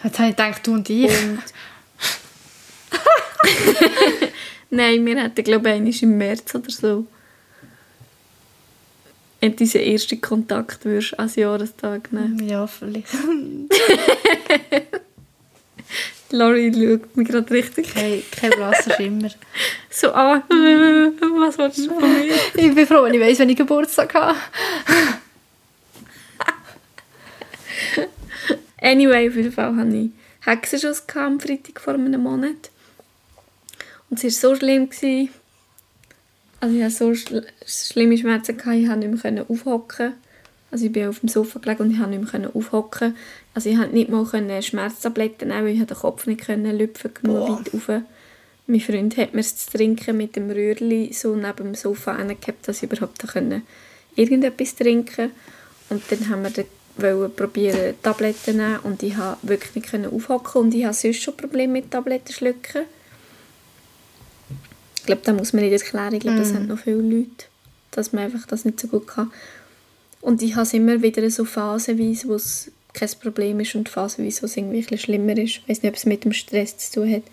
[0.03, 1.05] Jetzt habe ich gedacht, du und ich.
[1.05, 1.39] Und
[4.69, 7.05] Nein, wir hatten glaube ich im März oder so.
[9.43, 12.47] Und diesen ersten Kontakt würdest du als Jahrestag nehmen.
[12.47, 13.09] Ja, vielleicht.
[16.29, 19.27] Laurie schaut mich gerade richtig Kein, kein blasser Schimmer.
[19.89, 20.43] so an.
[20.49, 22.33] Was willst du von mir?
[22.55, 24.37] Ich bin froh, wenn ich weiss, wenn ich Geburtstag habe.
[28.81, 30.11] Anyway, auf jeden Fall hatte ich
[30.45, 32.71] Hexenschuss am Freitag vor einem Monat.
[34.09, 34.89] Und es war so schlimm.
[34.89, 35.31] Gewesen.
[36.63, 40.13] Also ich hatte so schl schlimme Schmerzen, gehabt, ich konnte nicht mehr aufhocken.
[40.71, 43.17] Also ich bin auf dem Sofa gelegen und ich konnte nicht mehr aufhocken.
[43.53, 47.13] Also ich konnte nicht mal können Schmerztabletten nehmen, weil ich den Kopf nicht können lüpfen
[47.13, 47.59] genug Boah.
[47.59, 48.03] weit rauf.
[48.67, 52.65] Mein Freund hat mir es zu trinken mit dem Rührli so neben dem Sofa hingehabt,
[52.65, 53.63] dass ich überhaupt können
[54.15, 55.31] irgendetwas trinken
[55.89, 60.05] Und dann haben wir dann wollen probieren, Tabletten nehmen und ich konnte wirklich nicht können
[60.05, 62.83] aufhocken und ich habe sonst schon Probleme mit Tabletten schlucken.
[65.03, 67.47] Ich glaube, da muss man nicht erklären, ich glaube, das haben noch viele Leute,
[67.91, 69.33] dass man einfach das nicht so gut kann.
[70.21, 74.43] Und ich habe es immer wieder so phasenweise, wo es kein Problem ist und phasenweise,
[74.43, 75.57] wo es irgendwie ein bisschen schlimmer ist.
[75.57, 77.23] Ich weiß nicht, ob es mit dem Stress zu tun hat.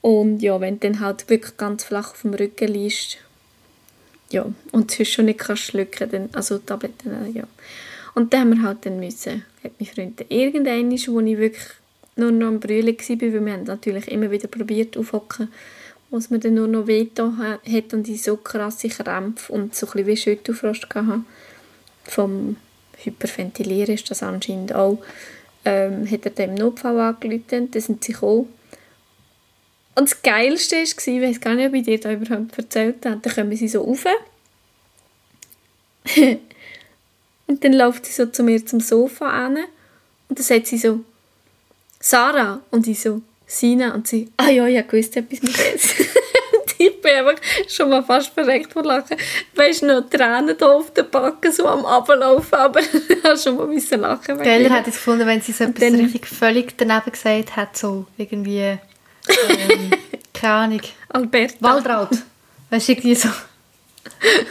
[0.00, 3.18] Und ja, wenn du dann halt wirklich ganz flach auf dem Rücken liegst,
[4.30, 7.48] ja, und sonst schon nicht kannst schlucken, dann, also Tabletten, nehmen, ja.
[8.14, 11.66] Und dann haben wir halt dann müssen, hat mein Freund irgendwann, wo ich wirklich
[12.14, 15.48] nur noch am Brüllen war, weil wir haben natürlich immer wieder probiert aufhocken,
[16.10, 19.74] wo es mir dann nur noch wehgetan ha- hat und ich so krasse Krämpfe und
[19.74, 21.20] so ein wie Schüttelfrost hatte.
[22.04, 22.56] Vom
[22.98, 24.98] Hyperventilieren ist das anscheinend auch.
[25.64, 28.48] Ähm, hat er im Notfall angerufen, dann sind sie gekommen.
[29.94, 33.20] Und das Geilste war, ich weiß gar nicht, ob ich dir da überhaupt erzählt habe,
[33.22, 34.04] dann kommen sie so rauf.
[37.46, 39.56] und dann läuft sie so zu mir zum Sofa an
[40.28, 41.00] und dann sagt sie so,
[42.00, 42.60] Sarah.
[42.70, 43.94] Und ich so, Sina.
[43.94, 45.94] Und sie, ah ja, ich wusste etwas mit das.
[46.78, 49.16] ich bin einfach schon mal fast verreckt vor Lachen.
[49.54, 53.56] Weißt du, noch Tränen da auf den Backen so am Ablaufen, aber ich habe schon
[53.56, 54.38] mal müssen lachen.
[54.38, 57.76] Geiler hätte ich es gefunden, wenn sie so etwas dann- richtig völlig daneben gesagt hat,
[57.76, 58.78] so irgendwie, ähm,
[60.32, 61.54] keine Ahnung, Alberta.
[61.60, 62.10] Waldraut.
[62.70, 63.28] Weißt du, irgendwie so,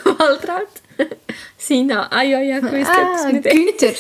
[0.06, 0.68] Waldraut.
[1.58, 3.94] Sina, ah ja, ja, ich wusste ah, etwas mit Günther.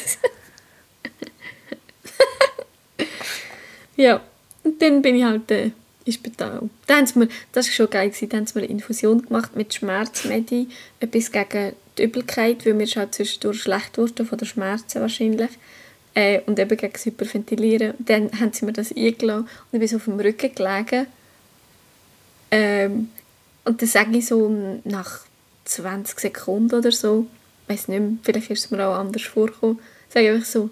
[3.95, 4.21] Ja,
[4.63, 5.71] und dann bin ich halt äh,
[6.05, 6.69] ins Spital.
[6.87, 9.55] Da haben sie mir, das war schon geil, gewesen, da haben mir eine Infusion gemacht
[9.55, 10.67] mit Schmerzmedi,
[10.99, 15.51] etwas gegen die Übelkeit, weil mir ist halt zwischendurch schlecht wurde von den Schmerzen wahrscheinlich.
[16.15, 17.95] Äh, und eben gegen das Hyperventilieren.
[17.97, 21.07] Und dann haben sie mir das eingeladen und ich bin so auf dem Rücken gelegen.
[22.51, 23.09] Äh, ähm,
[23.65, 25.21] und dann sage ich so nach
[25.65, 27.25] 20 Sekunden oder so,
[27.63, 30.69] ich weiß nicht mehr, vielleicht ist es mir auch anders vorgekommen, sage ich einfach so,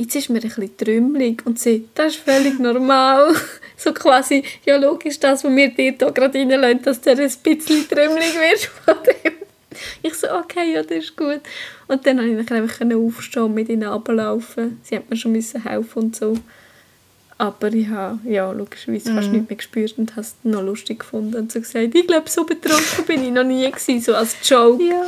[0.00, 3.34] jetzt ist mir ein bisschen trümmelig und sie, das ist völlig normal.
[3.76, 7.88] so quasi, ja logisch, das, was wir dir hier gerade reinlassen, dass der ein bisschen
[7.88, 9.32] trümmelig wird von dem.
[10.02, 11.40] Ich so, okay, ja, das ist gut.
[11.86, 14.80] Und dann konnte ich dann einfach aufstehen und mit ihnen runterlaufen.
[14.82, 16.36] Sie hat mir schon müssen helfen und so.
[17.38, 19.36] Aber ich habe, ja, logischerweise fast Mhm.
[19.38, 21.36] nicht mehr gespürt und habe es noch lustig gefunden.
[21.36, 24.82] Und so gesagt, ich glaube, so betrunken bin ich noch nie gewesen, so als Joke.
[24.82, 25.06] Ja.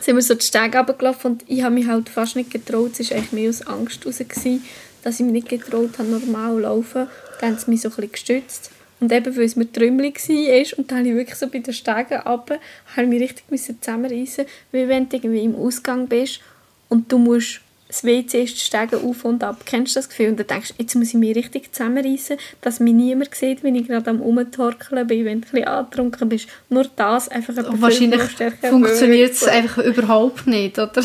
[0.00, 2.98] Sind wir so die Stege runtergelaufen und ich habe mich halt fast nicht getraut.
[2.98, 4.60] Es war eigentlich mehr aus Angst heraus,
[5.02, 7.06] dass ich mich nicht getraut habe, normal zu laufen.
[7.40, 8.70] Dann haben sie mich so ein bisschen gestützt.
[9.00, 11.74] Und eben, weil es mir trümmelig war, und dann habe ich wirklich so bei den
[11.74, 12.58] Stegen runter,
[12.96, 16.40] habe ich mich richtig zusammenreißen wie wenn du irgendwie im Ausgang bist
[16.88, 17.60] und du musst
[17.94, 19.60] das WC ist die Stege auf und ab.
[19.64, 20.30] Kennst du das Gefühl?
[20.30, 23.76] Und dann denkst du, jetzt muss ich mich richtig zusammenreißen, dass mich niemand sieht, wenn
[23.76, 26.48] ich gerade am Rumtorkeln bin, wenn du ein bisschen angetrunken bist.
[26.70, 28.20] Nur das einfach Und wahrscheinlich
[28.68, 31.04] funktioniert es einfach überhaupt nicht, oder?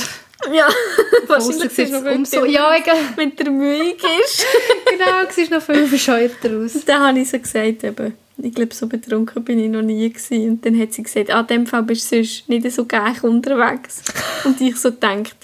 [0.52, 0.68] Ja,
[1.28, 2.44] Wahrscheinlich sieht es noch umso...
[2.44, 2.96] viel Ja, egal.
[3.18, 3.94] wenn der müde
[4.26, 4.46] ist.
[4.90, 6.76] genau, es sieht noch viel bescheuerter aus.
[6.76, 10.10] Und dann habe ich so gesagt, eben, ich glaube, so betrunken bin ich noch nie
[10.10, 10.50] gewesen.
[10.50, 13.22] Und dann hat sie gesagt, ah, in dem Fall bist du sonst nicht so gleich
[13.22, 14.02] unterwegs.
[14.46, 15.36] Und ich so gedacht,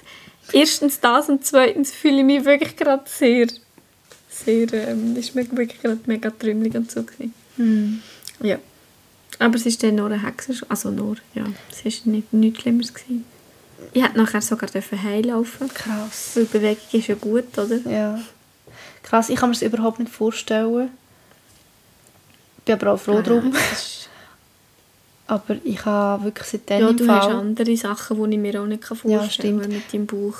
[0.56, 3.48] erstens das und zweitens fühle ich mich wirklich gerade sehr,
[4.30, 7.34] sehr, ähm, ist mir wirklich gerade mega trümmelig und so gewesen.
[7.58, 8.02] Hm.
[8.41, 8.58] Ja.
[9.39, 12.94] Aber es ist dann nur eine Hexe, also nur, ja, es ist nicht, nichts Schlimmeres
[12.94, 13.26] gewesen.
[13.94, 16.32] Ich hätte nachher sogar heimlaufen Krass.
[16.36, 17.78] weil Bewegung ist ja gut, oder?
[17.89, 18.22] Ja.
[19.04, 20.89] Krass, ich kann mir das überhaupt nicht vorstellen.
[22.60, 23.52] Ich bin aber auch froh drum.
[23.52, 24.10] das ist-
[25.28, 27.36] Aber ich habe wirklich seitdem Ja, du hast Fall...
[27.36, 29.68] andere Sachen, die ich mir auch nicht vorstellen kann stimmt.
[29.70, 30.38] mit deinem Bauch.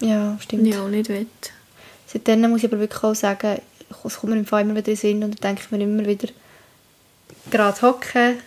[0.00, 0.66] Ja, stimmt.
[0.66, 1.26] ich auch nicht will.
[2.06, 3.58] Seitdem muss ich aber wirklich auch sagen,
[4.04, 5.82] es kommt mir im Fall immer wieder in den Sinn und dann denke ich mir
[5.82, 6.28] immer wieder,
[7.50, 8.38] gerade hocken, ein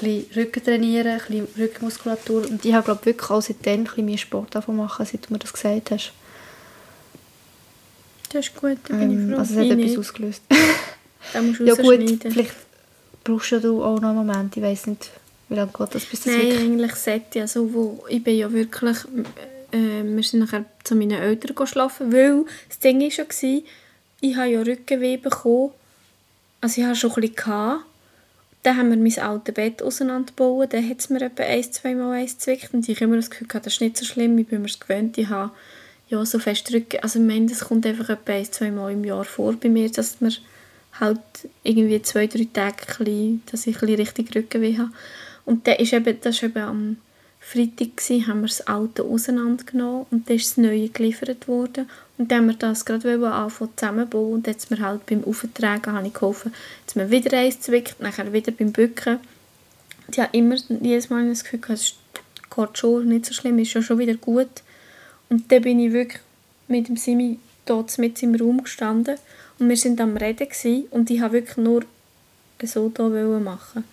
[0.00, 4.04] bisschen Rücken trainieren, ein bisschen Rückenmuskulatur und ich habe glaube wirklich auch seitdem ein bisschen
[4.06, 6.12] mehr Sport davon machen, seit du mir das gesagt hast.
[8.32, 9.38] Das ist gut, da bin ich Ähm, froh.
[9.38, 9.98] also es hat Ich etwas nicht.
[9.98, 10.42] ausgelöst.
[11.32, 12.54] Da musst du ja gut, vielleicht
[13.24, 15.10] brauchst ja du auch noch einen Moment, ich weiß nicht,
[15.48, 16.60] wie lange geht das, bis das Nein, wirklich...
[16.60, 18.98] eigentlich sollte ja so, wo ich bin ja wirklich,
[19.72, 23.64] äh, wir sind nachher zu meinen Eltern geschlafen, weil das Ding war schon, gewesen,
[24.20, 25.72] ich habe ja Rückenweh bekommen,
[26.60, 27.36] also ich hatte schon ein bisschen.
[27.36, 27.84] Gehabt.
[28.62, 32.12] Dann haben wir mein altes Bett auseinandergebaut, dann hat es mir etwa ein, zwei Mal
[32.12, 34.46] eins gezwickt und ich habe immer das Gefühl, gehabt, das ist nicht so schlimm, ich
[34.46, 35.50] bin mir gewöhnt, ich habe
[36.08, 39.04] ja so fest Rücken, also ich meine, das kommt einfach etwa ein, zwei Mal im
[39.04, 40.32] Jahr vor bei mir, dass mir
[41.00, 41.20] halt
[41.62, 44.90] irgendwie zwei, drei Tage, bisschen, dass ich ein richtig Rückenweh habe.
[45.44, 46.96] Und dann ist eben, das war eben am
[47.40, 51.88] Freitag, gewesen, haben wir das Alte auseinandergenommen und dann ist das Neue geliefert worden.
[52.16, 56.06] Und dann haben wir das gerade anfangen zusammenbauen und jetzt mir halt beim Auftragen habe
[56.06, 56.54] ich geholfen,
[56.86, 59.18] dass man wieder eins zwickt, nachher wieder beim Bücken.
[60.10, 61.96] Ich habe immer, jedes Mal das Gefühl, es
[62.54, 64.62] geht schon, nicht so schlimm, ist ja schon wieder gut.
[65.28, 66.22] Und dann bin ich wirklich
[66.68, 69.16] mit dem Simi dort mit im Raum gestanden
[69.58, 71.84] und wir sind am Reden gewesen, und ich habe wirklich nur
[72.62, 73.84] so da machen.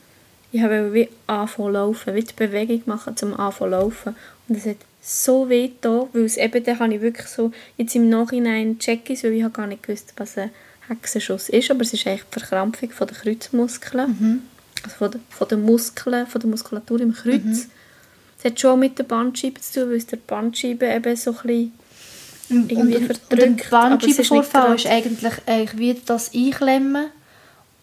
[0.52, 4.16] Ich wollte wie anfangen laufen, wie die Bewegung machen zum anfangen laufen.
[4.48, 7.96] Und es hat so weh da, weil es eben, dann habe ich wirklich so, jetzt
[7.96, 10.52] im Nachhinein check ich weil ich habe gar nicht gewusst, was ein
[10.88, 14.44] Hexenschuss ist, aber es ist eigentlich die Verkrampfung von den Kreuzmuskeln,
[14.84, 17.68] also von, den, von den Muskeln, von der Muskulatur im Kreuz.
[18.38, 21.38] Es hat schon mit der Bandscheibe zu tun, weil es der Bandscheibe eben so ein
[21.44, 21.72] bisschen
[22.52, 27.08] irgendwie und, verdrückt, und ist nicht Bandscheibenvorfall gerade- ist eigentlich, eigentlich wie das Einklemmen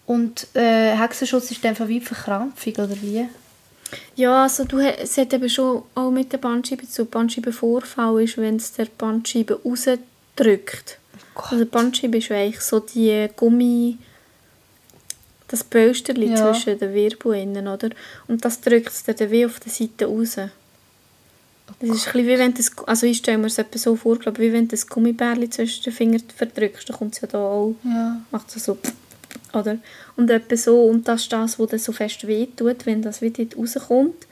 [0.06, 3.26] und äh, Hexenschutz ist dann einfach wie Verkrampfung, oder wie?
[4.16, 8.56] Ja, also du, es hat eben schon auch mit der Bandscheibe zu Bandscheibenvorfall ist, wenn
[8.56, 10.98] es der Bandscheibe rausdrückt.
[11.34, 11.52] Gott.
[11.52, 13.96] Also die Bandscheibe ist eigentlich so die Gummi,
[15.48, 16.52] das Pölsterli Ja.
[16.52, 17.88] zwischen den Wirbeln, oder?
[18.26, 20.36] Und das drückt es dann wie auf der Seite raus.
[21.80, 24.52] Das ist ein wie wenn das- also ich stelle mir es so vor, glaube wie
[24.52, 28.20] wenn du das Gummibärli zwischen den Fingern verdrückst, dann kommt es ja da auch Ja.
[28.30, 28.78] macht es so
[29.54, 29.78] oder?
[30.16, 34.26] Und so und das ist das, was so fest wehtut, wenn das wieder rauskommt.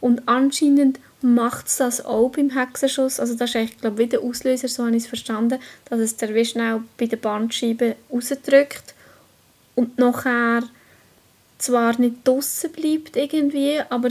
[0.00, 4.22] Und anscheinend macht es das auch beim Hexenschuss, also das ist eigentlich glaube wie der
[4.22, 8.94] Auslöser, so habe ich es verstanden, dass es der wie schnell bei der Bandscheibe rausdrückt
[9.74, 10.62] und nachher
[11.58, 14.08] zwar nicht draussen bleibt irgendwie, aber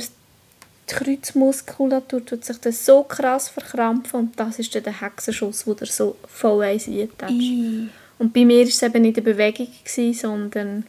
[0.90, 5.74] die Kreuzmuskulatur tut sich dann so krass verkrampfen und das ist dann der Hexenschuss, wo
[5.74, 7.32] der so voll eins eintätscht.
[7.32, 7.90] I.
[8.18, 10.86] Und bei mir war es eben nicht eine Bewegung, gewesen, sondern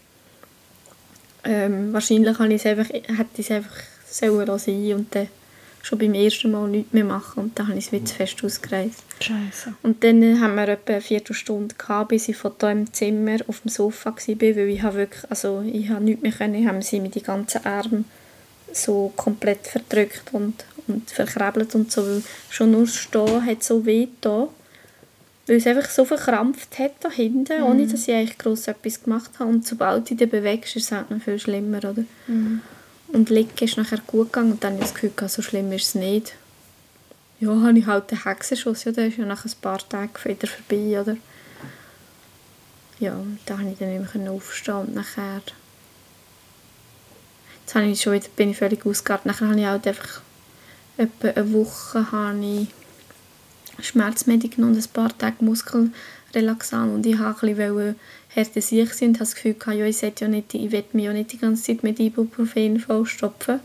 [1.44, 3.76] ähm, wahrscheinlich habe ich es einfach, hätte ich es einfach
[4.07, 5.28] sollen lassen sein und dann
[5.82, 8.44] schon beim ersten Mal nichts mehr machen und dann habe ich es wieder zu fest
[8.44, 9.03] ausgereist.
[9.20, 9.74] Scheiße.
[9.82, 13.61] Und dann haben wir etwa eine Viertelstunde gehabt, bis ich von hier im Zimmer auf
[13.61, 17.01] dem Sofa war, weil ich habe wirklich, also ich habe nichts mehr können, haben sie
[17.01, 18.05] mir die ganzen Arme
[18.77, 23.85] so komplett verdrückt und, und verkrebelt und so, weil schon nur das Stehen hat so
[23.87, 24.49] weh da,
[25.47, 29.31] weil es einfach so verkrampft hat da hinten, ohne dass ich eigentlich gross etwas gemacht
[29.39, 32.05] habe und sobald du dich bewegst, ist es halt noch viel schlimmer, oder?
[33.09, 35.73] Und liegen ist nachher gut gegangen und dann habe ich das Gefühl, gehabt, so schlimm
[35.73, 36.35] ist es nicht.
[37.41, 40.47] Ja, habe ich halt den Hexenschuss, ja, der ist ja nach ein paar Tagen wieder
[40.47, 41.16] vorbei, oder?
[43.01, 43.16] Ja,
[43.47, 45.41] da habe ich dann nicht mehr aufstehen und nachher...
[47.71, 49.21] Jetzt habe ich schon wieder, bin ich völlig ausgegangen.
[49.27, 50.23] Nachher habe ich halt einfach
[50.97, 52.66] etwa eine Woche habe ich
[53.85, 57.97] Schmerzmedizin genommen und ein paar Tage Muskelrelaxant und ich wollte ein bisschen
[58.27, 61.12] härter sich sein und habe das Gefühl ja, ich, ja nicht, ich will mich ja
[61.12, 63.61] nicht die ganze Zeit mit Ibuprofen vollstopfen.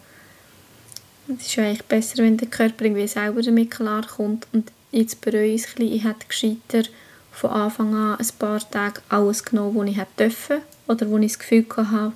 [1.28, 4.46] Es ist ja eigentlich besser, wenn der Körper irgendwie selber damit klarkommt.
[4.54, 5.94] Und jetzt bereue ich es ein bisschen.
[5.94, 6.88] Ich hätte gescheiter
[7.32, 11.40] von Anfang an ein paar Tage alles genommen, was ich hätte oder wo ich das
[11.40, 12.14] Gefühl hatte,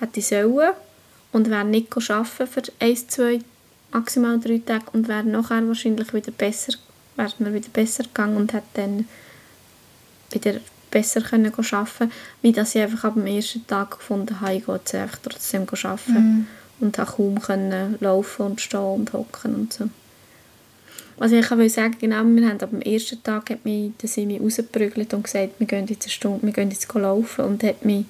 [0.00, 0.72] hätte ich sollen.
[1.32, 3.40] Und wäre nicht arbeiten für ein, zwei,
[3.92, 6.74] maximal drei Tage und wäre nachher wahrscheinlich wieder besser,
[7.16, 9.08] wäre mir wieder besser gegangen und hätte dann
[10.30, 10.60] wieder
[10.90, 12.12] besser können arbeiten
[12.42, 15.62] wie dass ich einfach ab dem ersten Tag gefunden habe, ich gehe jetzt einfach trotzdem
[15.62, 16.46] arbeiten
[16.80, 19.88] und habe kaum können laufen und stehen und hocken und so.
[21.18, 25.14] Was ich will sagen, genau, wir haben ab dem ersten Tag hat mich Simi rausgeprügelt
[25.14, 28.04] und gesagt, wir gehen jetzt eine Stunde, wir gehen jetzt laufen und hat mich,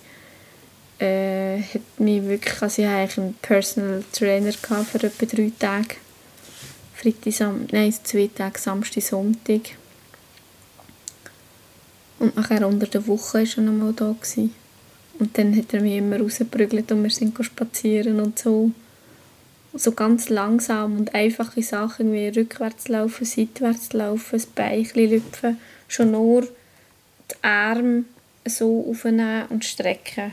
[0.98, 5.96] äh, hat mich wirklich, also ich hatte einen Personal Trainer für etwa drei Tage.
[6.94, 9.60] Freitag, Sam nein, zwei Tage, Samstag, Sonntag.
[12.18, 14.12] Und nachher unter der Woche war er noch mal da.
[14.12, 14.54] Gewesen.
[15.18, 18.70] Und dann hat er mich immer rausgeprügelt und wir sind spazieren und so.
[19.74, 25.58] So ganz langsam und einfache Sachen wie rückwärts laufen, seitwärts laufen, das Beinchen lüpfen.
[25.88, 28.04] Schon nur die Arme
[28.46, 30.32] so aufnehmen und strecken.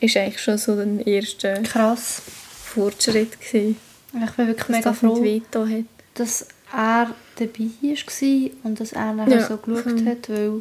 [0.00, 2.22] Ist eigentlich schon so der erste Krass.
[2.64, 3.76] Fortschritt gewesen.
[4.12, 5.84] Ich bin wirklich Dass mega froh, hat.
[6.14, 10.06] dass er dabei war und dass er nachher Ja, so geschaut voll.
[10.06, 10.60] hat, weil...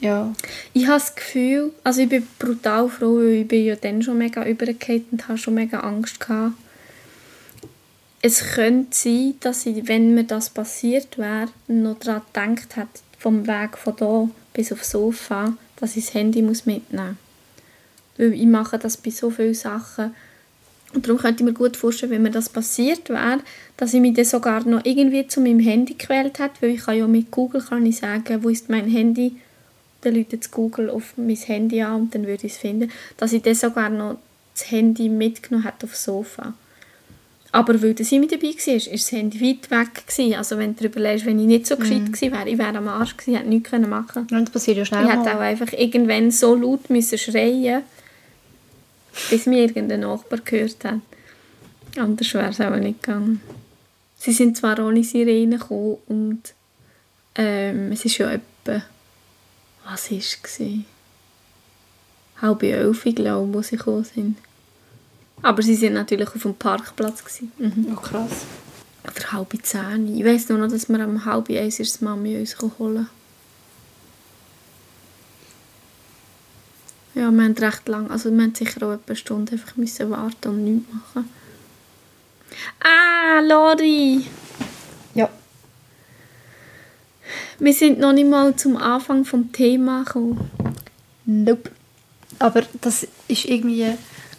[0.00, 0.32] Ja.
[0.74, 4.18] Ich habe das Gefühl, also ich bin brutal froh, weil ich bin ja dann schon
[4.18, 6.54] mega übergekehrt und habe schon mega Angst gehabt.
[8.22, 12.22] Es könnte sein, dass ich, wenn mir das passiert wäre, noch daran
[12.56, 18.18] gedacht hätte, vom Weg von da bis aufs Sofa, dass ich das Handy mitnehmen muss.
[18.18, 20.14] Weil ich mache das bei so vielen Sachen.
[20.94, 23.40] Und darum könnte ich mir gut vorstellen, wenn mir das passiert wäre,
[23.76, 26.96] dass ich mich dann sogar noch irgendwie zu meinem Handy gewählt hätte, weil ich kann
[26.96, 29.36] ja mit Google kann ich sagen, wo ist mein Handy,
[30.00, 33.42] dann läutet Google auf mein Handy an und dann würde ich es finden, dass ich
[33.42, 34.18] dann sogar noch
[34.54, 36.54] das Handy mitgenommen hätte aufs Sofa.
[37.56, 40.06] Aber weil das mit dabei war, ist das Handy weit weg.
[40.06, 40.34] Gewesen.
[40.34, 42.88] Also wenn du dir überlegst, wenn ich nicht so gescheit gewesen wäre, ich wäre am
[42.88, 45.72] Arsch gewesen, hätte nichts können machen Und das passiert ja schnell Ich hätte auch einfach
[45.72, 47.82] irgendwann so laut müssen schreien
[49.30, 51.00] bis mir irgendein Nachbar gehört hat.
[51.96, 53.40] Anders wäre es auch nicht gegangen.
[54.18, 56.54] Sie sind zwar ohne Sirene gekommen und
[57.34, 58.82] ähm, es ist ja etwa,
[59.84, 60.60] was war es?
[62.40, 64.36] Halb elf, glaube ich, wo sie gekommen sind.
[65.42, 67.24] Aber sie sind natürlich auf dem Parkplatz.
[67.24, 67.52] Gewesen.
[67.58, 67.92] Mhm.
[67.92, 68.46] Oh, krass.
[69.04, 70.16] Oder halb zehn.
[70.16, 73.08] Ich weiss nur noch, dass wir um halb eins ist Mami uns holen
[77.14, 80.10] Ja, wir haben recht lang, also wir haben sicher auch etwa eine Stunde einfach müssen
[80.10, 81.30] warten und nichts machen.
[82.78, 84.26] Ah, Lori!
[85.14, 85.30] Ja.
[87.58, 90.50] Wir sind noch nicht mal zum Anfang vom Thema gekommen.
[91.24, 91.70] Nope.
[92.38, 93.96] Aber das ist irgendwie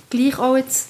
[0.09, 0.87] gleich auch jetzt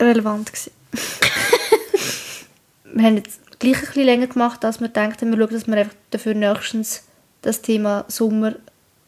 [0.00, 0.72] relevant gewesen.
[2.94, 5.30] wir haben jetzt gleich ein bisschen länger gemacht, als wir dachten.
[5.30, 7.04] Wir schauen, dass wir einfach dafür nächstens
[7.42, 8.54] das Thema Sommer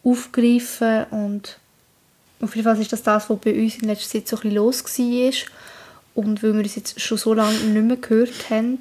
[0.04, 1.58] aufgreifen und
[2.40, 4.56] auf jeden Fall ist das das, was bei uns in letzter Zeit so ein bisschen
[4.56, 5.32] los war.
[6.14, 8.78] Und weil wir uns jetzt schon so lange nicht mehr gehört haben,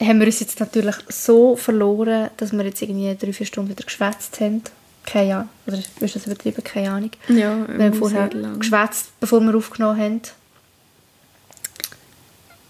[0.00, 3.84] haben wir uns jetzt natürlich so verloren, dass wir jetzt irgendwie drei, vier Stunden wieder
[3.84, 4.62] geschwätzt haben.
[5.08, 5.48] Keine Ahnung.
[5.66, 6.62] Oder ist das übertrieben?
[6.62, 7.10] Keine Ahnung.
[7.28, 10.20] Ja, Wir haben vorher geschwätzt, bevor wir aufgenommen haben.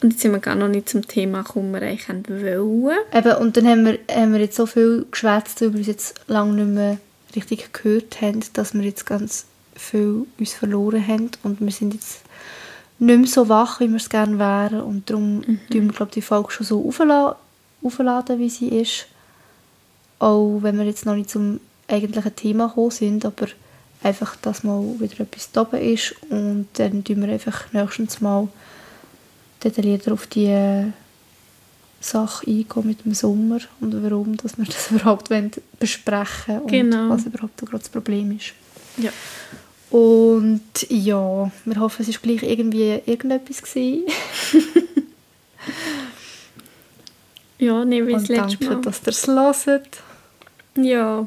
[0.00, 2.98] Und jetzt sind wir gar noch nicht zum Thema gekommen, wir eigentlich wollen.
[3.12, 6.20] Eben, und dann haben wir, haben wir jetzt so viel geschwätzt, weil wir uns jetzt
[6.28, 6.98] lange nicht mehr
[7.34, 11.30] richtig gehört haben, dass wir jetzt ganz viel uns verloren haben.
[11.42, 12.20] Und wir sind jetzt
[13.00, 14.82] nicht mehr so wach, wie wir es gerne wären.
[14.82, 17.36] Und darum tun wir, glaube ich, die Folge schon so aufladen,
[17.82, 19.06] aufladen, wie sie ist.
[20.20, 21.58] Auch wenn wir jetzt noch nicht zum
[21.88, 23.24] eigentlichen Thema gekommen sind.
[23.24, 23.46] Aber
[24.02, 28.48] einfach, dass mal wieder etwas da ist und dann tun wir einfach nächstens mal
[29.64, 30.92] detaillierter auf die
[32.00, 37.08] Sache eingehen mit dem Sommer und warum dass wir das überhaupt wollen besprechen und Genau.
[37.10, 38.52] was überhaupt gerade das Problem ist.
[38.98, 39.10] Ja.
[39.90, 44.04] Und ja, wir hoffen, es war gleich irgendwie irgendetwas gewesen.
[47.60, 48.80] Ja, nicht wie das Und letzte danke, Mal.
[48.82, 50.02] dass ihr es hört.
[50.76, 51.26] Ja.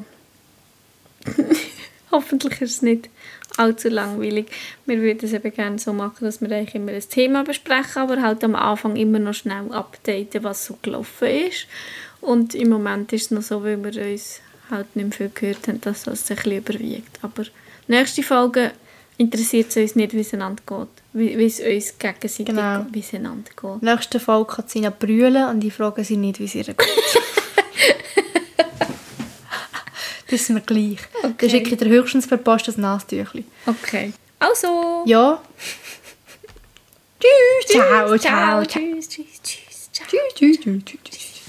[2.10, 3.08] Hoffentlich ist es nicht
[3.56, 4.46] allzu langweilig.
[4.86, 8.20] Wir würden es eben gerne so machen, dass wir eigentlich immer ein Thema besprechen, aber
[8.20, 11.66] halt am Anfang immer noch schnell updaten, was so gelaufen ist.
[12.20, 15.68] Und im Moment ist es noch so, weil wir uns halt nicht mehr viel gehört
[15.68, 17.18] haben, dass das ein bisschen überwiegt.
[17.22, 17.44] Aber
[17.88, 18.72] nächste Folge
[19.18, 20.88] interessiert es uns nicht, wie es einander geht.
[21.14, 22.86] Wie, wie es uns gegenseitig Genau.
[22.90, 23.82] wie es einander geht.
[23.82, 26.78] Nächste Folge kann Sina brüllen und ich frage sie nicht, wie es ihr geht.
[30.32, 30.96] Das ist mir gleich.
[31.22, 31.34] Okay.
[31.36, 32.84] Dann schicke ich dir höchstens per Post ein
[33.66, 34.14] Okay.
[34.38, 35.02] Also.
[35.04, 35.42] Ja.
[37.20, 37.72] tschüss, tschüss.
[37.72, 38.64] Ciao, ciao, ciao.
[38.64, 39.90] Tschüss, tschüss, tschüss.
[39.92, 40.08] Ciao.
[40.08, 41.42] Tschüss, tschüss, tschüss, tschüss.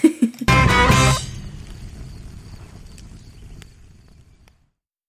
[0.00, 1.16] tschüss.